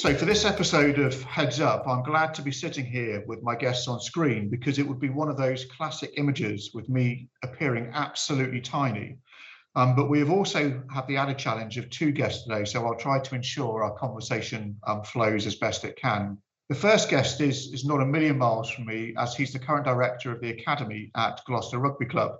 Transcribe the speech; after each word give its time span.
So, 0.00 0.14
for 0.14 0.24
this 0.24 0.46
episode 0.46 0.98
of 0.98 1.22
Heads 1.24 1.60
Up, 1.60 1.86
I'm 1.86 2.02
glad 2.02 2.32
to 2.32 2.40
be 2.40 2.52
sitting 2.52 2.86
here 2.86 3.22
with 3.26 3.42
my 3.42 3.54
guests 3.54 3.86
on 3.86 4.00
screen 4.00 4.48
because 4.48 4.78
it 4.78 4.88
would 4.88 4.98
be 4.98 5.10
one 5.10 5.28
of 5.28 5.36
those 5.36 5.66
classic 5.66 6.14
images 6.16 6.70
with 6.72 6.88
me 6.88 7.28
appearing 7.42 7.90
absolutely 7.92 8.62
tiny. 8.62 9.18
Um, 9.76 9.94
but 9.94 10.08
we 10.08 10.18
have 10.20 10.30
also 10.30 10.82
had 10.90 11.06
the 11.06 11.18
added 11.18 11.36
challenge 11.36 11.76
of 11.76 11.90
two 11.90 12.12
guests 12.12 12.44
today, 12.44 12.64
so 12.64 12.86
I'll 12.86 12.96
try 12.96 13.18
to 13.18 13.34
ensure 13.34 13.84
our 13.84 13.92
conversation 13.92 14.74
um, 14.86 15.02
flows 15.02 15.46
as 15.46 15.56
best 15.56 15.84
it 15.84 15.96
can. 15.96 16.38
The 16.70 16.76
first 16.76 17.10
guest 17.10 17.42
is, 17.42 17.70
is 17.70 17.84
not 17.84 18.00
a 18.00 18.06
million 18.06 18.38
miles 18.38 18.70
from 18.70 18.86
me, 18.86 19.12
as 19.18 19.34
he's 19.34 19.52
the 19.52 19.58
current 19.58 19.84
director 19.84 20.32
of 20.32 20.40
the 20.40 20.48
Academy 20.48 21.10
at 21.14 21.42
Gloucester 21.44 21.78
Rugby 21.78 22.06
Club 22.06 22.38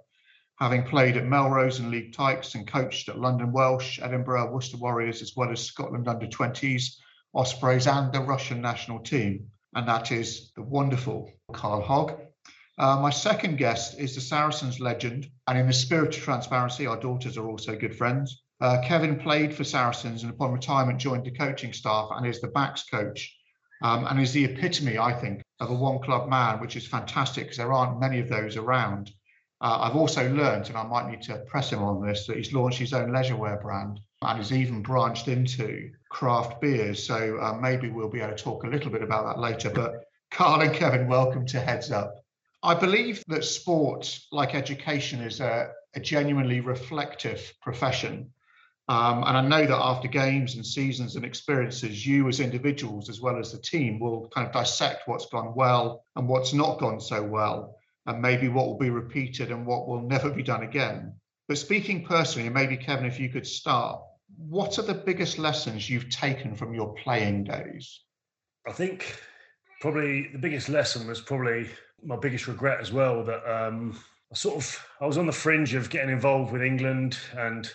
having 0.58 0.82
played 0.82 1.16
at 1.16 1.26
Melrose 1.26 1.78
and 1.78 1.90
Leeds 1.90 2.14
Tykes 2.14 2.54
and 2.54 2.66
coached 2.66 3.08
at 3.08 3.18
London 3.18 3.50
Welsh, 3.50 3.98
Edinburgh, 4.00 4.50
Worcester 4.52 4.76
Warriors, 4.76 5.22
as 5.22 5.34
well 5.34 5.50
as 5.50 5.64
Scotland 5.64 6.06
under 6.06 6.26
20s, 6.26 6.96
Ospreys, 7.34 7.86
and 7.86 8.12
the 8.12 8.20
Russian 8.20 8.60
national 8.60 9.00
team. 9.00 9.48
And 9.74 9.86
that 9.88 10.10
is 10.10 10.52
the 10.56 10.62
wonderful 10.62 11.30
Carl 11.52 11.82
Hogg. 11.82 12.20
Uh, 12.78 12.98
my 13.00 13.10
second 13.10 13.58
guest 13.58 13.98
is 13.98 14.14
the 14.14 14.20
Saracens 14.20 14.80
legend, 14.80 15.28
and 15.46 15.58
in 15.58 15.66
the 15.66 15.72
spirit 15.72 16.16
of 16.16 16.22
transparency, 16.22 16.86
our 16.86 16.98
daughters 16.98 17.36
are 17.36 17.48
also 17.48 17.76
good 17.76 17.94
friends. 17.94 18.42
Uh, 18.60 18.80
Kevin 18.84 19.18
played 19.18 19.54
for 19.54 19.64
Saracens 19.64 20.22
and 20.22 20.32
upon 20.32 20.52
retirement 20.52 20.98
joined 20.98 21.24
the 21.24 21.30
coaching 21.30 21.72
staff 21.72 22.08
and 22.12 22.26
is 22.26 22.40
the 22.40 22.48
backs 22.48 22.84
coach 22.84 23.36
um, 23.82 24.06
and 24.06 24.20
is 24.20 24.32
the 24.32 24.44
epitome, 24.44 24.98
I 24.98 25.12
think, 25.12 25.42
of 25.60 25.70
a 25.70 25.74
one 25.74 26.00
club 26.00 26.28
man, 26.28 26.60
which 26.60 26.76
is 26.76 26.86
fantastic 26.86 27.44
because 27.44 27.56
there 27.58 27.72
aren't 27.72 28.00
many 28.00 28.18
of 28.20 28.28
those 28.28 28.56
around. 28.56 29.10
Uh, 29.60 29.78
I've 29.82 29.96
also 29.96 30.30
learned, 30.32 30.68
and 30.68 30.76
I 30.76 30.82
might 30.82 31.10
need 31.10 31.22
to 31.22 31.38
press 31.46 31.70
him 31.70 31.82
on 31.82 32.06
this, 32.06 32.26
that 32.26 32.36
he's 32.36 32.52
launched 32.52 32.78
his 32.78 32.92
own 32.92 33.12
leisure 33.12 33.36
wear 33.36 33.58
brand 33.58 34.00
and 34.22 34.36
has 34.36 34.52
even 34.52 34.82
branched 34.82 35.28
into 35.28 35.90
craft 36.10 36.60
beers. 36.60 37.02
So 37.02 37.38
uh, 37.40 37.54
maybe 37.54 37.88
we'll 37.88 38.10
be 38.10 38.20
able 38.20 38.36
to 38.36 38.42
talk 38.42 38.64
a 38.64 38.68
little 38.68 38.90
bit 38.90 39.02
about 39.02 39.24
that 39.24 39.40
later. 39.40 39.70
But 39.70 40.04
Carl 40.30 40.60
and 40.60 40.74
Kevin, 40.74 41.08
welcome 41.08 41.46
to 41.46 41.60
Heads 41.60 41.90
Up. 41.90 42.16
I 42.62 42.74
believe 42.74 43.24
that 43.28 43.44
sport, 43.44 44.20
like 44.30 44.54
education, 44.54 45.22
is 45.22 45.40
a, 45.40 45.70
a 45.94 46.00
genuinely 46.00 46.60
reflective 46.60 47.50
profession. 47.62 48.30
Um, 48.88 49.24
and 49.26 49.38
I 49.38 49.40
know 49.40 49.66
that 49.66 49.82
after 49.82 50.08
games 50.08 50.56
and 50.56 50.66
seasons 50.66 51.16
and 51.16 51.24
experiences, 51.24 52.06
you 52.06 52.28
as 52.28 52.40
individuals, 52.40 53.08
as 53.08 53.22
well 53.22 53.38
as 53.38 53.52
the 53.52 53.58
team, 53.58 53.98
will 53.98 54.28
kind 54.34 54.46
of 54.46 54.52
dissect 54.52 55.08
what's 55.08 55.26
gone 55.26 55.54
well 55.54 56.04
and 56.16 56.28
what's 56.28 56.52
not 56.52 56.78
gone 56.78 57.00
so 57.00 57.22
well 57.22 57.76
and 58.04 58.20
maybe 58.20 58.48
what 58.48 58.66
will 58.66 58.78
be 58.78 58.90
repeated 58.90 59.50
and 59.50 59.64
what 59.64 59.88
will 59.88 60.02
never 60.02 60.28
be 60.28 60.42
done 60.42 60.62
again. 60.62 61.14
But 61.48 61.56
speaking 61.56 62.04
personally, 62.04 62.46
and 62.48 62.54
maybe 62.54 62.76
Kevin, 62.76 63.06
if 63.06 63.18
you 63.18 63.30
could 63.30 63.46
start, 63.46 64.02
what 64.48 64.78
are 64.78 64.82
the 64.82 64.94
biggest 64.94 65.38
lessons 65.38 65.90
you've 65.90 66.08
taken 66.08 66.54
from 66.54 66.72
your 66.72 66.94
playing 66.94 67.44
days? 67.44 68.00
I 68.66 68.72
think 68.72 69.20
probably 69.80 70.28
the 70.32 70.38
biggest 70.38 70.68
lesson 70.68 71.06
was 71.06 71.20
probably 71.20 71.68
my 72.02 72.16
biggest 72.16 72.46
regret 72.46 72.80
as 72.80 72.92
well 72.92 73.22
that 73.24 73.44
um, 73.50 73.98
I 74.32 74.34
sort 74.34 74.56
of 74.56 74.86
I 75.00 75.06
was 75.06 75.18
on 75.18 75.26
the 75.26 75.32
fringe 75.32 75.74
of 75.74 75.90
getting 75.90 76.10
involved 76.10 76.52
with 76.52 76.62
England 76.62 77.18
and 77.36 77.70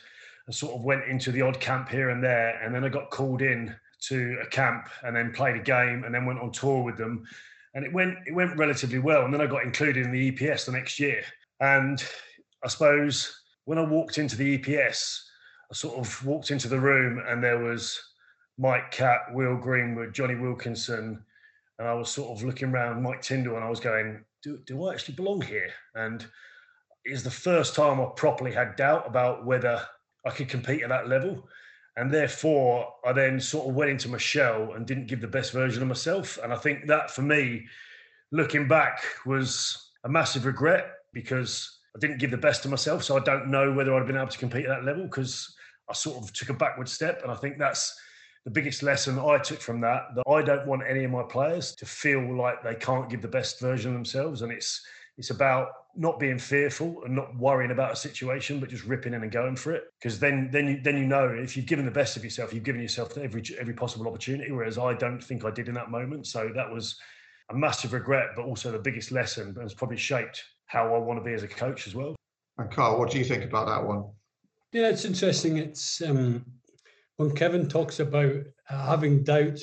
I 0.48 0.52
sort 0.52 0.76
of 0.76 0.84
went 0.84 1.06
into 1.06 1.32
the 1.32 1.42
odd 1.42 1.60
camp 1.60 1.90
here 1.90 2.10
and 2.10 2.24
there 2.24 2.60
and 2.64 2.74
then 2.74 2.84
I 2.84 2.90
got 2.90 3.12
called 3.12 3.42
in 3.42 3.76
to 4.08 4.38
a 4.44 4.50
camp 4.50 4.90
and 5.04 5.16
then 5.16 5.34
played 5.34 5.56
a 5.56 5.64
game 5.64 6.04
and 6.04 6.14
then 6.14 6.26
went 6.26 6.40
on 6.40 6.52
tour 6.52 6.84
with 6.84 6.98
them 6.98 7.26
and 7.74 7.86
it 7.86 7.94
went 7.94 8.18
it 8.26 8.34
went 8.34 8.58
relatively 8.58 9.00
well. 9.00 9.26
And 9.26 9.34
then 9.34 9.42
I 9.42 9.48
got 9.48 9.64
included 9.64 10.06
in 10.06 10.12
the 10.12 10.32
EPS 10.32 10.66
the 10.66 10.72
next 10.72 11.00
year. 11.00 11.24
And 11.60 12.04
I 12.64 12.68
suppose 12.68 13.42
when 13.66 13.78
I 13.78 13.84
walked 13.84 14.18
into 14.18 14.36
the 14.36 14.58
EPS, 14.58 15.20
I 15.72 15.74
sort 15.74 15.98
of 15.98 16.26
walked 16.26 16.52
into 16.52 16.68
the 16.68 16.80
room 16.80 17.22
and 17.28 17.44
there 17.44 17.60
was 17.60 18.00
Mike 18.58 18.92
Catt, 18.92 19.34
Will 19.34 19.58
Greenwood, 19.58 20.14
Johnny 20.14 20.36
Wilkinson, 20.36 21.24
and 21.80 21.88
I 21.88 21.94
was 21.94 22.10
sort 22.10 22.38
of 22.38 22.46
looking 22.46 22.70
around 22.70 23.04
Mike 23.04 23.22
Tindall, 23.22 23.56
and 23.56 23.66
I 23.66 23.70
was 23.70 23.82
going, 23.82 24.24
do, 24.42 24.60
do 24.66 24.86
I 24.86 24.94
actually 24.94 25.16
belong 25.16 25.42
here? 25.42 25.72
And 25.94 26.26
it's 27.04 27.24
the 27.24 27.32
first 27.32 27.76
time 27.76 28.00
I 28.00 28.06
properly 28.16 28.54
had 28.54 28.76
doubt 28.76 29.06
about 29.06 29.46
whether 29.46 29.82
I 30.26 30.30
could 30.30 30.48
compete 30.48 30.84
at 30.84 30.90
that 30.90 31.10
level 31.10 31.48
and 31.98 32.14
therefore 32.14 32.94
I 33.06 33.14
then 33.14 33.40
sort 33.40 33.70
of 33.70 33.76
went 33.76 33.92
into 33.92 34.10
my 34.10 34.18
shell 34.18 34.74
and 34.74 34.86
didn't 34.86 35.08
give 35.08 35.22
the 35.22 35.28
best 35.28 35.54
version 35.54 35.82
of 35.82 35.88
myself. 35.88 36.38
And 36.44 36.52
I 36.52 36.58
think 36.58 36.88
that 36.88 37.10
for 37.10 37.22
me, 37.22 37.68
looking 38.32 38.68
back, 38.68 39.04
was 39.26 39.92
a 40.04 40.10
massive 40.10 40.46
regret 40.46 40.92
because 41.14 41.80
I 41.96 42.00
didn't 42.00 42.18
give 42.18 42.32
the 42.32 42.38
best 42.38 42.66
of 42.66 42.72
myself. 42.72 43.04
So 43.04 43.16
I 43.16 43.22
don't 43.22 43.48
know 43.48 43.72
whether 43.72 43.94
I'd 43.94 44.00
have 44.00 44.08
been 44.08 44.18
able 44.18 44.28
to 44.28 44.38
compete 44.38 44.66
at 44.66 44.70
that 44.70 44.84
level 44.84 45.04
because 45.04 45.56
I 45.90 45.94
sort 45.94 46.22
of 46.22 46.34
took 46.34 46.50
a 46.50 46.54
backward 46.54 46.90
step. 46.90 47.22
And 47.24 47.32
I 47.32 47.36
think 47.36 47.58
that's 47.58 47.98
the 48.44 48.52
biggest 48.52 48.84
lesson 48.84 49.18
I 49.18 49.38
took 49.38 49.62
from 49.62 49.80
that. 49.82 50.14
That 50.16 50.24
I 50.30 50.42
don't 50.42 50.68
want 50.68 50.84
any 50.88 51.06
of 51.06 51.12
my 51.12 51.24
players 51.24 51.74
to 51.76 51.86
feel 51.86 52.36
like 52.38 52.64
they 52.64 52.76
can't 52.76 53.10
give 53.10 53.22
the 53.22 53.28
best 53.28 53.62
version 53.62 53.92
of 53.92 53.96
themselves. 53.96 54.42
And 54.42 54.52
it's 54.52 54.86
it's 55.18 55.30
about 55.30 55.70
not 55.96 56.20
being 56.20 56.38
fearful 56.38 57.02
and 57.06 57.16
not 57.16 57.34
worrying 57.38 57.72
about 57.72 57.94
a 57.94 57.96
situation, 57.96 58.60
but 58.60 58.70
just 58.70 58.84
ripping 58.84 59.14
in 59.14 59.24
and 59.24 59.32
going 59.32 59.56
for 59.56 59.72
it. 59.72 59.84
Because 59.98 60.20
then, 60.20 60.50
then 60.52 60.68
you 60.68 60.82
then 60.84 60.98
you 60.98 61.06
know 61.06 61.30
if 61.30 61.56
you've 61.56 61.66
given 61.66 61.86
the 61.86 61.92
best 61.92 62.18
of 62.18 62.26
yourself, 62.26 62.54
you've 62.54 62.66
given 62.66 62.82
yourself 62.82 63.18
every 63.18 63.42
every 63.58 63.74
possible 63.74 64.08
opportunity. 64.08 64.52
Whereas 64.52 64.78
I 64.78 64.94
don't 64.96 65.24
think 65.24 65.46
I 65.46 65.52
did 65.52 65.70
in 65.70 65.76
that 65.76 65.92
moment. 65.92 66.28
So 66.28 66.52
that 66.54 66.70
was 66.70 67.00
a 67.50 67.56
massive 67.56 67.94
regret, 67.94 68.30
but 68.36 68.44
also 68.44 68.72
the 68.72 68.80
biggest 68.80 69.14
lesson, 69.14 69.50
and 69.50 69.58
it's 69.60 69.74
probably 69.74 69.98
shaped 69.98 70.44
how 70.76 70.94
I 70.94 70.98
want 70.98 71.18
to 71.20 71.24
be 71.24 71.34
as 71.34 71.44
a 71.44 71.48
coach 71.48 71.88
as 71.88 71.96
well. 71.96 72.16
And 72.58 72.70
Carl, 72.70 73.00
what 73.00 73.10
do 73.10 73.18
you 73.18 73.24
think 73.24 73.46
about 73.46 73.68
that 73.68 73.88
one? 73.88 74.04
Yeah, 74.74 74.90
it's 74.90 75.06
interesting. 75.06 75.58
It's 75.58 76.02
um, 76.02 76.46
when 77.16 77.34
Kevin 77.34 77.70
talks 77.70 78.02
about 78.02 78.36
uh, 78.70 78.86
having 78.86 79.24
doubt. 79.24 79.60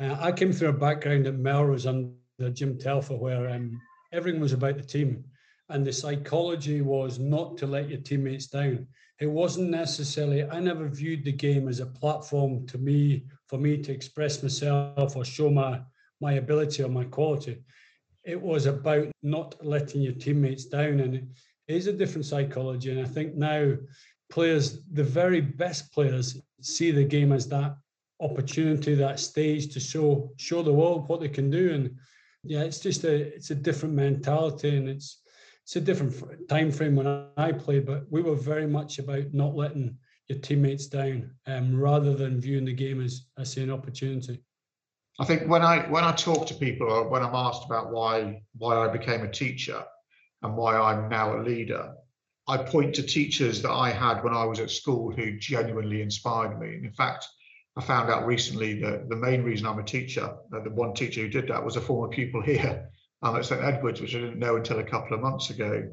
Uh, 0.00 0.16
I 0.18 0.32
came 0.32 0.52
through 0.52 0.70
a 0.70 0.72
background 0.72 1.26
at 1.26 1.38
Melrose 1.38 1.86
under 1.86 2.50
Jim 2.52 2.78
Telfer, 2.78 3.14
where 3.14 3.48
um, 3.50 3.80
everything 4.12 4.40
was 4.40 4.52
about 4.52 4.76
the 4.76 4.82
team. 4.82 5.24
And 5.68 5.86
the 5.86 5.92
psychology 5.92 6.80
was 6.80 7.20
not 7.20 7.56
to 7.58 7.66
let 7.68 7.88
your 7.88 8.00
teammates 8.00 8.48
down. 8.48 8.88
It 9.20 9.26
wasn't 9.26 9.70
necessarily, 9.70 10.42
I 10.42 10.58
never 10.58 10.88
viewed 10.88 11.24
the 11.24 11.32
game 11.32 11.68
as 11.68 11.78
a 11.78 11.86
platform 11.86 12.66
to 12.68 12.78
me, 12.78 13.26
for 13.46 13.58
me 13.58 13.78
to 13.82 13.92
express 13.92 14.42
myself 14.42 15.14
or 15.14 15.24
show 15.24 15.48
my, 15.50 15.80
my 16.20 16.32
ability 16.34 16.82
or 16.82 16.88
my 16.88 17.04
quality. 17.04 17.62
It 18.24 18.40
was 18.40 18.66
about 18.66 19.08
not 19.22 19.54
letting 19.64 20.02
your 20.02 20.12
teammates 20.12 20.66
down. 20.66 21.00
And 21.00 21.14
it 21.14 21.24
is 21.66 21.86
a 21.86 21.92
different 21.92 22.26
psychology. 22.26 22.90
And 22.90 23.00
I 23.00 23.08
think 23.08 23.34
now 23.34 23.74
players, 24.30 24.80
the 24.92 25.04
very 25.04 25.40
best 25.40 25.92
players, 25.92 26.40
see 26.60 26.90
the 26.90 27.04
game 27.04 27.32
as 27.32 27.48
that 27.48 27.76
opportunity, 28.20 28.94
that 28.94 29.18
stage 29.18 29.72
to 29.72 29.80
show 29.80 30.32
show 30.36 30.62
the 30.62 30.72
world 30.72 31.08
what 31.08 31.20
they 31.20 31.28
can 31.28 31.50
do. 31.50 31.72
And 31.72 31.96
yeah, 32.44 32.62
it's 32.62 32.80
just 32.80 33.04
a 33.04 33.34
it's 33.34 33.50
a 33.50 33.54
different 33.54 33.94
mentality 33.94 34.76
and 34.76 34.88
it's 34.88 35.22
it's 35.64 35.76
a 35.76 35.80
different 35.80 36.48
time 36.48 36.70
frame 36.70 36.96
when 36.96 37.28
I 37.36 37.52
played, 37.52 37.86
but 37.86 38.10
we 38.10 38.22
were 38.22 38.34
very 38.34 38.66
much 38.66 38.98
about 38.98 39.32
not 39.32 39.54
letting 39.54 39.96
your 40.28 40.38
teammates 40.38 40.86
down, 40.86 41.30
um, 41.46 41.78
rather 41.78 42.14
than 42.14 42.40
viewing 42.40 42.64
the 42.64 42.72
game 42.72 43.00
as 43.02 43.26
as 43.38 43.56
an 43.56 43.70
opportunity. 43.70 44.42
I 45.20 45.26
think 45.26 45.48
when 45.48 45.60
I 45.62 45.80
when 45.90 46.02
I 46.02 46.12
talk 46.12 46.46
to 46.46 46.54
people 46.54 46.90
or 46.90 47.06
when 47.06 47.22
I'm 47.22 47.34
asked 47.34 47.66
about 47.66 47.92
why 47.92 48.42
why 48.56 48.76
I 48.76 48.88
became 48.88 49.22
a 49.22 49.30
teacher 49.30 49.84
and 50.42 50.56
why 50.56 50.78
I'm 50.78 51.10
now 51.10 51.36
a 51.36 51.42
leader, 51.42 51.92
I 52.48 52.56
point 52.56 52.94
to 52.94 53.02
teachers 53.02 53.60
that 53.60 53.70
I 53.70 53.90
had 53.90 54.24
when 54.24 54.32
I 54.32 54.44
was 54.44 54.60
at 54.60 54.70
school 54.70 55.12
who 55.12 55.38
genuinely 55.38 56.00
inspired 56.00 56.58
me. 56.58 56.68
And 56.68 56.86
in 56.86 56.92
fact, 56.92 57.28
I 57.76 57.82
found 57.82 58.10
out 58.10 58.26
recently 58.26 58.80
that 58.80 59.10
the 59.10 59.16
main 59.16 59.42
reason 59.42 59.66
I'm 59.66 59.78
a 59.78 59.84
teacher, 59.84 60.34
the 60.50 60.70
one 60.70 60.94
teacher 60.94 61.20
who 61.20 61.28
did 61.28 61.48
that 61.48 61.62
was 61.62 61.76
a 61.76 61.82
former 61.82 62.08
pupil 62.08 62.40
here 62.52 62.88
um, 63.22 63.36
at 63.36 63.44
St 63.44 63.62
Edward's, 63.62 64.00
which 64.00 64.14
I 64.14 64.20
didn't 64.20 64.38
know 64.38 64.56
until 64.56 64.78
a 64.78 64.84
couple 64.84 65.14
of 65.14 65.20
months 65.22 65.50
ago. 65.50 65.86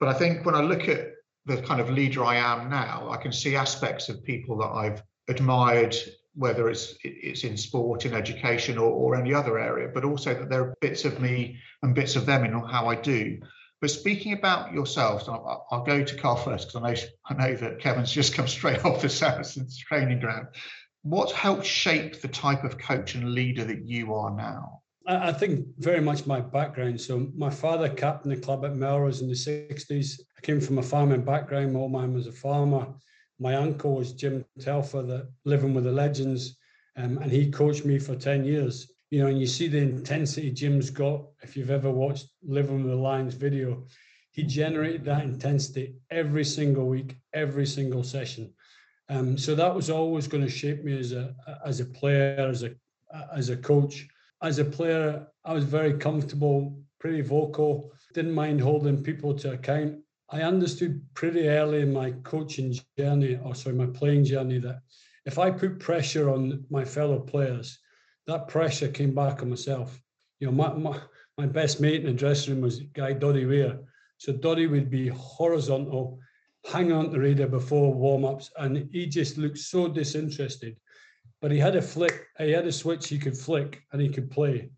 But 0.00 0.08
I 0.08 0.14
think 0.14 0.44
when 0.44 0.56
I 0.56 0.60
look 0.60 0.88
at 0.88 1.12
the 1.46 1.62
kind 1.62 1.80
of 1.80 1.88
leader 1.88 2.24
I 2.24 2.36
am 2.36 2.68
now, 2.68 3.08
I 3.10 3.16
can 3.16 3.32
see 3.32 3.54
aspects 3.54 4.08
of 4.08 4.24
people 4.24 4.58
that 4.58 4.70
I've 4.70 5.02
admired, 5.28 5.94
whether 6.36 6.68
it's 6.68 6.94
it's 7.02 7.44
in 7.44 7.56
sport, 7.56 8.06
in 8.06 8.14
education, 8.14 8.78
or, 8.78 8.90
or 8.90 9.16
any 9.16 9.34
other 9.34 9.58
area, 9.58 9.90
but 9.92 10.04
also 10.04 10.34
that 10.34 10.48
there 10.48 10.62
are 10.62 10.74
bits 10.80 11.04
of 11.04 11.20
me 11.20 11.58
and 11.82 11.94
bits 11.94 12.16
of 12.16 12.26
them 12.26 12.44
in 12.44 12.52
how 12.52 12.88
I 12.88 12.94
do. 12.94 13.38
But 13.80 13.90
speaking 13.90 14.32
about 14.32 14.72
yourselves, 14.72 15.28
I'll, 15.28 15.66
I'll 15.70 15.84
go 15.84 16.02
to 16.02 16.16
Carl 16.16 16.36
first 16.36 16.68
because 16.68 16.82
I 16.82 16.90
know 16.90 17.00
I 17.26 17.48
know 17.48 17.56
that 17.56 17.80
Kevin's 17.80 18.12
just 18.12 18.34
come 18.34 18.48
straight 18.48 18.84
off 18.84 19.02
the 19.02 19.08
Saracens 19.08 19.78
training 19.78 20.20
ground 20.20 20.48
what 21.06 21.30
helped 21.30 21.64
shape 21.64 22.20
the 22.20 22.26
type 22.26 22.64
of 22.64 22.78
coach 22.78 23.14
and 23.14 23.32
leader 23.32 23.62
that 23.64 23.86
you 23.86 24.12
are 24.12 24.34
now? 24.34 24.82
I 25.06 25.32
think 25.32 25.64
very 25.78 26.00
much 26.00 26.26
my 26.26 26.40
background. 26.40 27.00
So 27.00 27.28
my 27.36 27.48
father 27.48 27.88
captained 27.88 28.32
the 28.32 28.40
club 28.40 28.64
at 28.64 28.74
Melrose 28.74 29.20
in 29.20 29.28
the 29.28 29.34
60s. 29.34 30.20
I 30.36 30.40
came 30.40 30.60
from 30.60 30.78
a 30.78 30.82
farming 30.82 31.24
background. 31.24 31.72
My 31.74 31.86
man 31.86 32.12
was 32.12 32.26
a 32.26 32.32
farmer. 32.32 32.88
My 33.38 33.54
uncle 33.54 33.96
was 33.96 34.12
Jim 34.12 34.44
Telfer, 34.58 35.02
the 35.02 35.28
living 35.44 35.74
with 35.74 35.84
the 35.84 35.92
legends, 35.92 36.56
um, 36.96 37.18
and 37.18 37.30
he 37.30 37.50
coached 37.50 37.84
me 37.84 37.98
for 37.98 38.16
10 38.16 38.44
years. 38.44 38.90
You 39.10 39.20
know, 39.20 39.26
and 39.26 39.38
you 39.38 39.46
see 39.46 39.68
the 39.68 39.78
intensity 39.78 40.50
Jim's 40.50 40.90
got. 40.90 41.26
If 41.42 41.56
you've 41.56 41.70
ever 41.70 41.90
watched 41.90 42.28
Living 42.42 42.82
with 42.82 42.92
the 42.92 42.98
Lions 42.98 43.34
video, 43.34 43.86
he 44.32 44.42
generated 44.42 45.04
that 45.04 45.24
intensity 45.24 45.94
every 46.10 46.44
single 46.44 46.86
week, 46.86 47.16
every 47.32 47.66
single 47.66 48.02
session. 48.02 48.52
Um, 49.08 49.38
so 49.38 49.54
that 49.54 49.74
was 49.74 49.90
always 49.90 50.26
going 50.26 50.42
to 50.42 50.50
shape 50.50 50.82
me 50.82 50.98
as 50.98 51.12
a 51.12 51.34
as 51.64 51.80
a 51.80 51.84
player, 51.84 52.46
as 52.48 52.62
a 52.64 52.74
as 53.34 53.50
a 53.50 53.56
coach. 53.56 54.06
As 54.42 54.58
a 54.58 54.64
player, 54.64 55.26
I 55.44 55.52
was 55.52 55.64
very 55.64 55.94
comfortable, 55.94 56.78
pretty 56.98 57.22
vocal, 57.22 57.92
didn't 58.12 58.32
mind 58.32 58.60
holding 58.60 59.02
people 59.02 59.34
to 59.34 59.52
account. 59.52 59.98
I 60.30 60.42
understood 60.42 61.02
pretty 61.14 61.48
early 61.48 61.80
in 61.82 61.92
my 61.92 62.10
coaching 62.24 62.74
journey, 62.98 63.38
or 63.42 63.54
sorry, 63.54 63.76
my 63.76 63.86
playing 63.86 64.24
journey, 64.24 64.58
that 64.58 64.80
if 65.24 65.38
I 65.38 65.50
put 65.50 65.78
pressure 65.78 66.30
on 66.30 66.64
my 66.70 66.84
fellow 66.84 67.20
players, 67.20 67.78
that 68.26 68.48
pressure 68.48 68.88
came 68.88 69.14
back 69.14 69.42
on 69.42 69.50
myself. 69.50 70.00
You 70.40 70.48
know, 70.48 70.52
my, 70.52 70.72
my, 70.72 71.00
my 71.38 71.46
best 71.46 71.80
mate 71.80 72.00
in 72.00 72.06
the 72.06 72.12
dressing 72.12 72.54
room 72.54 72.62
was 72.62 72.80
guy 72.80 73.12
Doddie 73.12 73.46
Weir. 73.46 73.78
So 74.18 74.32
Doddie 74.32 74.66
would 74.66 74.90
be 74.90 75.08
horizontal, 75.08 76.18
hang 76.64 76.90
on 76.90 77.12
the 77.12 77.20
radar 77.20 77.46
before 77.46 77.94
warm-ups, 77.94 78.50
and 78.58 78.88
he 78.92 79.06
just 79.06 79.38
looked 79.38 79.58
so 79.58 79.86
disinterested. 79.88 80.76
But 81.40 81.52
he 81.52 81.58
had 81.58 81.76
a 81.76 81.82
flick, 81.82 82.26
he 82.38 82.50
had 82.50 82.66
a 82.66 82.72
switch 82.72 83.08
he 83.08 83.18
could 83.18 83.36
flick 83.36 83.82
and 83.92 84.00
he 84.00 84.08
could 84.08 84.30
play. 84.30 84.70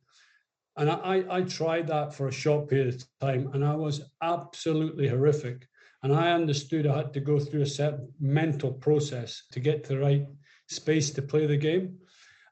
And 0.79 0.89
I, 0.89 1.25
I 1.29 1.43
tried 1.43 1.89
that 1.89 2.15
for 2.15 2.29
a 2.29 2.33
short 2.33 2.71
period 2.71 2.95
of 2.95 3.05
time, 3.21 3.51
and 3.53 3.65
I 3.65 3.75
was 3.75 4.01
absolutely 4.23 5.09
horrific. 5.09 5.67
And 6.05 6.15
I 6.15 6.31
understood 6.31 6.87
I 6.87 6.99
had 6.99 7.13
to 7.15 7.21
go 7.21 7.41
through 7.41 7.63
a 7.63 7.67
certain 7.67 8.13
mental 8.21 8.73
process 8.73 9.43
to 9.51 9.59
get 9.59 9.83
to 9.85 9.95
the 9.95 9.99
right 9.99 10.27
space 10.69 11.11
to 11.11 11.23
play 11.23 11.47
the 11.47 11.57
game. 11.57 11.99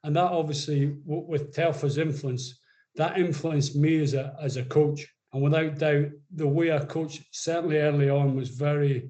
And 0.02 0.16
that 0.16 0.32
obviously, 0.32 0.96
with 1.04 1.54
Telfer's 1.54 1.98
influence, 1.98 2.58
that 2.96 3.16
influenced 3.16 3.76
me 3.76 4.02
as 4.02 4.14
a, 4.14 4.34
as 4.42 4.56
a 4.56 4.64
coach. 4.64 5.06
And 5.32 5.40
without 5.40 5.78
doubt, 5.78 6.08
the 6.34 6.48
way 6.48 6.72
I 6.72 6.80
coached, 6.80 7.22
certainly 7.30 7.78
early 7.78 8.10
on, 8.10 8.34
was 8.34 8.48
very 8.48 9.08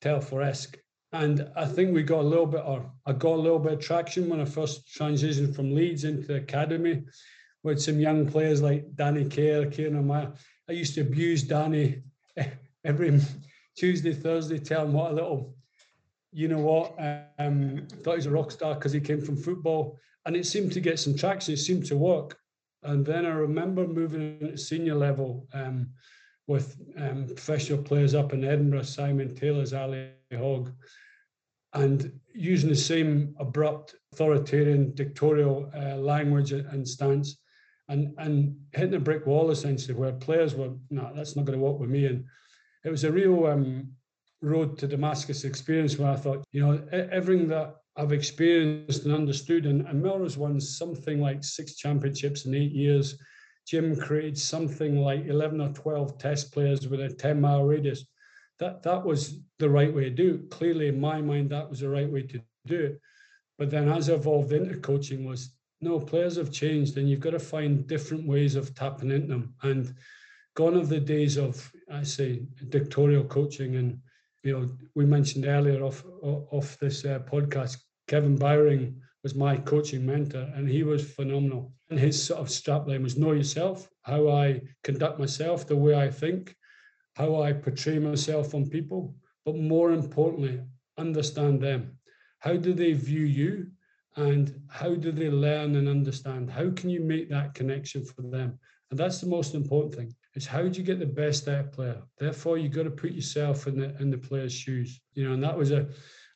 Telfer-esque. 0.00 0.76
And 1.12 1.48
I 1.54 1.64
think 1.64 1.94
we 1.94 2.02
got 2.02 2.24
a 2.24 2.28
little 2.28 2.46
bit, 2.46 2.62
or 2.64 2.90
I 3.06 3.12
got 3.12 3.34
a 3.34 3.44
little 3.44 3.60
bit 3.60 3.74
of 3.74 3.80
traction 3.80 4.28
when 4.28 4.40
I 4.40 4.44
first 4.44 4.92
transitioned 4.98 5.54
from 5.54 5.74
Leeds 5.74 6.02
into 6.02 6.26
the 6.26 6.36
academy 6.36 7.04
with 7.62 7.80
some 7.80 7.98
young 7.98 8.28
players 8.30 8.62
like 8.62 8.94
Danny 8.94 9.24
Care, 9.24 9.66
Kieran 9.66 9.96
O'Mara. 9.96 10.32
I 10.68 10.72
used 10.72 10.94
to 10.94 11.00
abuse 11.00 11.42
Danny 11.42 12.02
every 12.84 13.20
Tuesday, 13.76 14.12
Thursday, 14.12 14.58
tell 14.58 14.84
him 14.84 14.92
what 14.92 15.12
a 15.12 15.14
little, 15.14 15.54
you 16.32 16.48
know 16.48 16.58
what, 16.58 16.98
um, 17.38 17.86
thought 18.02 18.12
he 18.12 18.16
was 18.16 18.26
a 18.26 18.30
rock 18.30 18.50
star 18.50 18.74
because 18.74 18.92
he 18.92 19.00
came 19.00 19.20
from 19.20 19.36
football. 19.36 19.98
And 20.26 20.36
it 20.36 20.46
seemed 20.46 20.72
to 20.72 20.80
get 20.80 20.98
some 20.98 21.16
traction, 21.16 21.54
it 21.54 21.58
seemed 21.58 21.86
to 21.86 21.96
work. 21.96 22.36
And 22.82 23.04
then 23.04 23.26
I 23.26 23.30
remember 23.30 23.86
moving 23.86 24.38
at 24.42 24.60
senior 24.60 24.94
level 24.94 25.48
um, 25.52 25.90
with 26.46 26.76
um, 26.96 27.26
professional 27.26 27.82
players 27.82 28.14
up 28.14 28.32
in 28.32 28.44
Edinburgh, 28.44 28.82
Simon 28.82 29.34
Taylor's 29.34 29.72
Ali 29.72 30.10
Hogg, 30.32 30.72
and 31.74 32.12
using 32.34 32.68
the 32.68 32.76
same 32.76 33.34
abrupt, 33.38 33.94
authoritarian, 34.12 34.92
dictatorial 34.94 35.70
uh, 35.74 35.96
language 35.96 36.52
and 36.52 36.86
stance, 36.86 37.38
and 37.88 38.14
and 38.18 38.56
hitting 38.72 38.94
a 38.94 39.00
brick 39.00 39.26
wall 39.26 39.50
essentially, 39.50 39.94
where 39.94 40.12
players 40.12 40.54
were, 40.54 40.70
no, 40.90 41.10
that's 41.14 41.36
not 41.36 41.44
going 41.44 41.58
to 41.58 41.64
work 41.64 41.78
with 41.78 41.90
me. 41.90 42.06
And 42.06 42.24
it 42.84 42.90
was 42.90 43.04
a 43.04 43.12
real 43.12 43.46
um, 43.46 43.88
road 44.42 44.78
to 44.78 44.86
Damascus 44.86 45.44
experience 45.44 45.98
where 45.98 46.10
I 46.10 46.16
thought, 46.16 46.44
you 46.52 46.64
know, 46.64 46.82
everything 46.92 47.48
that 47.48 47.76
I've 47.96 48.12
experienced 48.12 49.04
and 49.04 49.14
understood. 49.14 49.66
And, 49.66 49.86
and 49.86 50.02
Melrose 50.02 50.38
won 50.38 50.60
something 50.60 51.20
like 51.20 51.42
six 51.42 51.74
championships 51.74 52.46
in 52.46 52.54
eight 52.54 52.72
years. 52.72 53.18
Jim 53.66 53.96
created 53.96 54.38
something 54.38 55.00
like 55.00 55.26
11 55.26 55.60
or 55.60 55.68
12 55.70 56.18
test 56.18 56.52
players 56.52 56.86
with 56.88 57.00
a 57.00 57.08
10 57.08 57.40
mile 57.40 57.64
radius. 57.64 58.06
That, 58.60 58.82
that 58.84 59.04
was 59.04 59.40
the 59.58 59.68
right 59.68 59.92
way 59.92 60.04
to 60.04 60.10
do 60.10 60.34
it. 60.34 60.50
Clearly, 60.50 60.88
in 60.88 61.00
my 61.00 61.20
mind, 61.20 61.50
that 61.50 61.68
was 61.68 61.80
the 61.80 61.88
right 61.88 62.10
way 62.10 62.22
to 62.22 62.40
do 62.66 62.80
it. 62.80 63.00
But 63.58 63.70
then 63.70 63.88
as 63.88 64.08
I 64.08 64.14
evolved 64.14 64.52
into 64.52 64.78
coaching 64.78 65.24
was, 65.24 65.50
no, 65.80 66.00
players 66.00 66.36
have 66.36 66.50
changed 66.50 66.96
and 66.96 67.08
you've 67.08 67.20
got 67.20 67.30
to 67.30 67.38
find 67.38 67.86
different 67.86 68.26
ways 68.26 68.56
of 68.56 68.74
tapping 68.74 69.10
into 69.10 69.28
them. 69.28 69.54
And 69.62 69.94
gone 70.54 70.76
are 70.76 70.84
the 70.84 71.00
days 71.00 71.36
of, 71.36 71.70
I 71.92 72.02
say, 72.02 72.42
dictatorial 72.68 73.24
coaching. 73.24 73.76
And, 73.76 74.00
you 74.42 74.58
know, 74.58 74.68
we 74.94 75.06
mentioned 75.06 75.46
earlier 75.46 75.82
off, 75.82 76.04
off 76.22 76.78
this 76.78 77.04
uh, 77.04 77.20
podcast, 77.20 77.76
Kevin 78.08 78.36
Bowring 78.36 79.00
was 79.22 79.34
my 79.34 79.56
coaching 79.56 80.06
mentor, 80.06 80.50
and 80.54 80.68
he 80.68 80.82
was 80.82 81.12
phenomenal. 81.12 81.72
And 81.90 81.98
his 81.98 82.22
sort 82.22 82.40
of 82.40 82.48
strapline 82.48 83.02
was 83.02 83.16
know 83.16 83.32
yourself, 83.32 83.88
how 84.02 84.28
I 84.28 84.62
conduct 84.84 85.18
myself, 85.18 85.66
the 85.66 85.76
way 85.76 85.94
I 85.94 86.10
think, 86.10 86.54
how 87.14 87.42
I 87.42 87.52
portray 87.52 87.98
myself 87.98 88.54
on 88.54 88.68
people, 88.68 89.14
but 89.44 89.56
more 89.56 89.92
importantly, 89.92 90.60
understand 90.96 91.60
them. 91.60 91.98
How 92.40 92.56
do 92.56 92.72
they 92.72 92.92
view 92.92 93.24
you? 93.24 93.70
And 94.18 94.60
how 94.68 94.96
do 94.96 95.12
they 95.12 95.30
learn 95.30 95.76
and 95.76 95.88
understand? 95.88 96.50
How 96.50 96.70
can 96.70 96.90
you 96.90 97.00
make 97.00 97.30
that 97.30 97.54
connection 97.54 98.04
for 98.04 98.22
them? 98.22 98.58
And 98.90 98.98
that's 98.98 99.20
the 99.20 99.28
most 99.28 99.54
important 99.54 99.94
thing. 99.94 100.14
Is 100.34 100.44
how 100.44 100.62
do 100.62 100.76
you 100.76 100.84
get 100.84 100.98
the 100.98 101.06
best 101.06 101.46
out 101.46 101.72
player? 101.72 102.02
Therefore, 102.18 102.58
you've 102.58 102.72
got 102.72 102.82
to 102.82 102.90
put 102.90 103.12
yourself 103.12 103.68
in 103.68 103.78
the 103.78 103.96
in 104.00 104.10
the 104.10 104.18
player's 104.18 104.52
shoes. 104.52 105.00
You 105.14 105.24
know, 105.24 105.34
and 105.34 105.44
that 105.44 105.56
was 105.56 105.70
a 105.70 105.88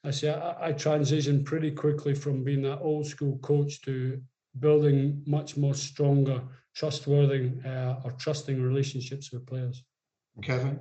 I 0.05 0.13
say 0.13 0.33
I, 0.33 0.69
I 0.69 0.73
transitioned 0.73 1.45
pretty 1.45 1.73
quickly 1.73 2.15
from 2.15 2.45
being 2.45 2.63
that 2.63 2.79
old 2.81 3.07
school 3.07 3.39
coach 3.39 3.83
to 3.83 4.21
building 4.61 5.23
much 5.27 5.57
more 5.57 5.75
stronger, 5.75 6.41
trustworthy 6.77 7.53
uh, 7.65 7.97
or 8.05 8.13
trusting 8.13 8.63
relationships 8.63 9.33
with 9.33 9.45
players. 9.47 9.83
Kevin. 10.41 10.79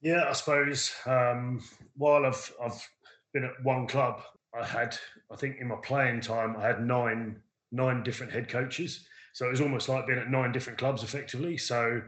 Yeah, 0.00 0.24
I 0.28 0.32
suppose 0.32 0.92
um, 1.06 1.62
while 1.94 2.24
I've 2.24 2.52
I've 2.62 2.88
been 3.34 3.44
at 3.44 3.62
one 3.62 3.86
club, 3.86 4.22
I 4.58 4.66
had 4.66 4.96
I 5.30 5.36
think 5.36 5.56
in 5.60 5.68
my 5.68 5.76
playing 5.76 6.20
time 6.20 6.56
I 6.56 6.62
had 6.62 6.84
nine 6.84 7.36
nine 7.72 8.02
different 8.02 8.32
head 8.32 8.48
coaches. 8.48 9.06
So 9.32 9.46
it 9.46 9.50
was 9.50 9.60
almost 9.60 9.88
like 9.88 10.06
being 10.06 10.18
at 10.18 10.30
nine 10.30 10.52
different 10.52 10.78
clubs 10.78 11.02
effectively. 11.02 11.56
So, 11.56 12.02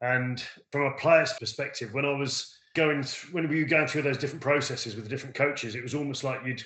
and 0.00 0.42
from 0.72 0.82
a 0.82 0.92
player's 0.92 1.32
perspective, 1.34 1.92
when 1.92 2.06
I 2.06 2.12
was 2.12 2.56
going 2.74 3.02
through, 3.02 3.34
when 3.34 3.48
we 3.48 3.62
were 3.62 3.68
going 3.68 3.86
through 3.86 4.02
those 4.02 4.16
different 4.16 4.40
processes 4.40 4.94
with 4.94 5.04
the 5.04 5.10
different 5.10 5.34
coaches, 5.34 5.74
it 5.74 5.82
was 5.82 5.94
almost 5.94 6.24
like 6.24 6.40
you'd. 6.44 6.64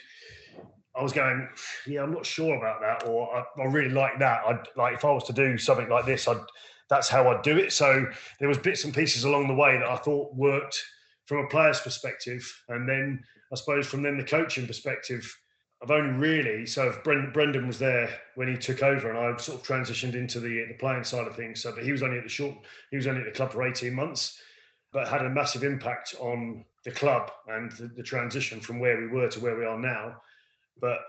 I 0.97 1.03
was 1.03 1.13
going, 1.13 1.49
yeah, 1.87 2.03
I'm 2.03 2.13
not 2.13 2.27
sure 2.27 2.57
about 2.57 2.81
that, 2.81 3.09
or 3.09 3.37
I, 3.37 3.63
I 3.63 3.65
really 3.67 3.91
like 3.91 4.19
that. 4.19 4.41
I'd 4.47 4.67
like 4.77 4.95
if 4.95 5.05
I 5.05 5.11
was 5.13 5.25
to 5.25 5.33
do 5.33 5.57
something 5.57 5.89
like 5.89 6.07
this, 6.07 6.27
I'd 6.27 6.41
that's 6.89 7.09
how 7.09 7.29
I'd 7.29 7.43
do 7.43 7.59
it. 7.59 7.73
So 7.73 8.07
there 8.41 8.49
was 8.49 8.59
bits 8.59 8.85
and 8.85 8.95
pieces 8.95 9.25
along 9.25 9.47
the 9.47 9.55
way 9.55 9.77
that 9.77 9.87
I 9.87 9.97
thought 9.97 10.35
worked 10.35 10.83
from 11.27 11.45
a 11.45 11.49
player's 11.49 11.81
perspective, 11.81 12.43
and 12.69 12.89
then 12.89 13.23
I 13.53 13.57
suppose 13.57 13.87
from 13.87 14.03
then 14.03 14.19
the 14.19 14.25
coaching 14.25 14.67
perspective, 14.67 15.35
I've 15.83 15.91
only 15.91 16.19
really 16.19 16.67
so 16.67 16.89
if 16.89 17.03
Brendan 17.05 17.67
was 17.67 17.79
there 17.79 18.11
when 18.35 18.49
he 18.49 18.57
took 18.57 18.83
over, 18.83 19.11
and 19.11 19.19
I 19.19 19.37
sort 19.39 19.61
of 19.61 19.67
transitioned 19.67 20.15
into 20.15 20.41
the 20.41 20.65
the 20.67 20.75
playing 20.75 21.05
side 21.05 21.27
of 21.27 21.37
things. 21.37 21.63
So, 21.63 21.73
but 21.73 21.85
he 21.85 21.93
was 21.93 22.03
only 22.03 22.19
at 22.19 22.25
the 22.25 22.31
short, 22.31 22.57
he 22.91 22.97
was 22.97 23.07
only 23.07 23.21
at 23.21 23.27
the 23.27 23.33
club 23.33 23.53
for 23.53 23.67
eighteen 23.67 23.95
months 23.95 24.41
but 24.93 25.09
had 25.09 25.25
a 25.25 25.31
massive 25.31 25.65
impact 25.65 26.15
on 26.19 26.65
the 26.85 26.91
club 26.91 27.31
and 27.49 27.73
the, 27.73 27.89
the, 27.97 28.03
transition 28.03 28.61
from 28.61 28.79
where 28.79 28.99
we 28.99 29.07
were 29.07 29.29
to 29.29 29.41
where 29.41 29.57
we 29.57 29.65
are 29.65 29.79
now. 29.79 30.17
But 30.81 31.01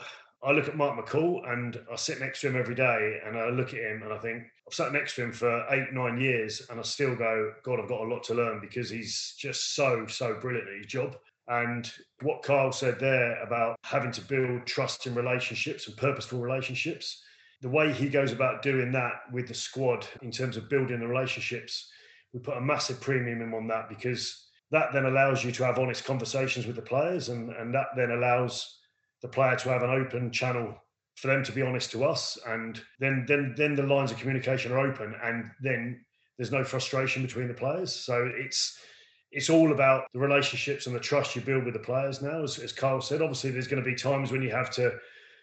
I 0.44 0.52
look 0.52 0.68
at 0.68 0.76
Mark 0.76 0.98
McCall 0.98 1.50
and 1.52 1.80
I 1.92 1.96
sit 1.96 2.20
next 2.20 2.42
to 2.42 2.48
him 2.48 2.58
every 2.58 2.76
day 2.76 3.20
and 3.26 3.38
I 3.38 3.50
look 3.50 3.70
at 3.70 3.80
him 3.80 4.04
and 4.04 4.12
I 4.12 4.18
think 4.18 4.44
I've 4.68 4.74
sat 4.74 4.92
next 4.92 5.16
to 5.16 5.24
him 5.24 5.32
for 5.32 5.66
eight, 5.70 5.94
nine 5.94 6.20
years 6.20 6.64
and 6.70 6.80
I 6.80 6.84
still 6.84 7.16
go, 7.16 7.54
God, 7.64 7.80
I've 7.80 7.90
got 7.90 8.02
a 8.02 8.10
lot 8.10 8.24
to 8.26 8.34
learn 8.34 8.60
because 8.60 8.90
he's 8.90 9.36
just 9.38 9.76
so, 9.76 10.06
so 10.08 10.36
brilliant 10.36 10.70
at 10.70 10.78
his 10.78 10.86
job. 10.86 11.18
And 11.50 11.92
what 12.22 12.44
Carl 12.44 12.72
said 12.72 13.00
there 13.00 13.42
about 13.42 13.76
having 13.84 14.12
to 14.14 14.22
build 14.22 14.66
trust 14.66 15.08
in 15.08 15.16
relationships 15.16 15.88
and 15.88 15.98
purposeful 15.98 16.40
relationships, 16.40 17.24
the 17.62 17.70
way 17.70 17.92
he 17.92 18.08
goes 18.08 18.32
about 18.32 18.62
doing 18.62 18.92
that 18.94 19.14
with 19.34 19.48
the 19.48 19.54
squad 19.54 20.08
in 20.22 20.32
terms 20.32 20.58
of 20.58 20.70
building 20.70 21.00
the 21.00 21.08
relationships 21.08 21.90
we 22.34 22.40
put 22.40 22.58
a 22.58 22.62
massive 22.62 23.02
premium 23.02 23.42
in 23.42 23.54
on 23.54 23.68
that 23.68 23.90
because 23.90 24.48
that 24.72 24.94
then 24.94 25.06
allows 25.06 25.44
you 25.44 25.52
to 25.52 25.64
have 25.64 25.80
honest 25.80 26.06
conversations 26.06 26.68
with 26.68 26.76
the 26.76 26.82
players 26.82 27.30
and, 27.30 27.50
and 27.52 27.74
that 27.74 27.88
then 27.96 28.12
allows 28.12 28.78
the 29.22 29.28
player 29.28 29.56
to 29.56 29.70
have 29.70 29.82
an 29.82 29.90
open 29.90 30.32
channel 30.32 30.76
for 31.16 31.28
them 31.28 31.44
to 31.44 31.52
be 31.52 31.62
honest 31.62 31.92
to 31.92 32.06
us. 32.06 32.38
And 32.48 32.80
then 33.00 33.26
then 33.28 33.54
then 33.58 33.76
the 33.76 33.84
lines 33.84 34.12
of 34.12 34.20
communication 34.20 34.72
are 34.72 34.80
open 34.80 35.16
and 35.24 35.46
then 35.62 36.06
there's 36.38 36.52
no 36.52 36.64
frustration 36.64 37.24
between 37.24 37.48
the 37.48 37.54
players. 37.54 37.94
So 37.94 38.30
it's 38.34 38.78
it's 39.32 39.50
all 39.50 39.72
about 39.72 40.06
the 40.14 40.20
relationships 40.20 40.88
and 40.88 40.96
the 40.96 41.00
trust 41.00 41.36
you 41.36 41.42
build 41.42 41.66
with 41.66 41.74
the 41.74 41.80
players 41.80 42.22
now 42.22 42.44
as, 42.44 42.60
as 42.60 42.72
carl 42.72 43.02
said 43.02 43.22
obviously 43.22 43.52
there's 43.52 43.68
going 43.68 43.82
to 43.82 43.90
be 43.90 43.96
times 43.96 44.32
when 44.32 44.42
you 44.42 44.50
have 44.50 44.72
to 44.72 44.92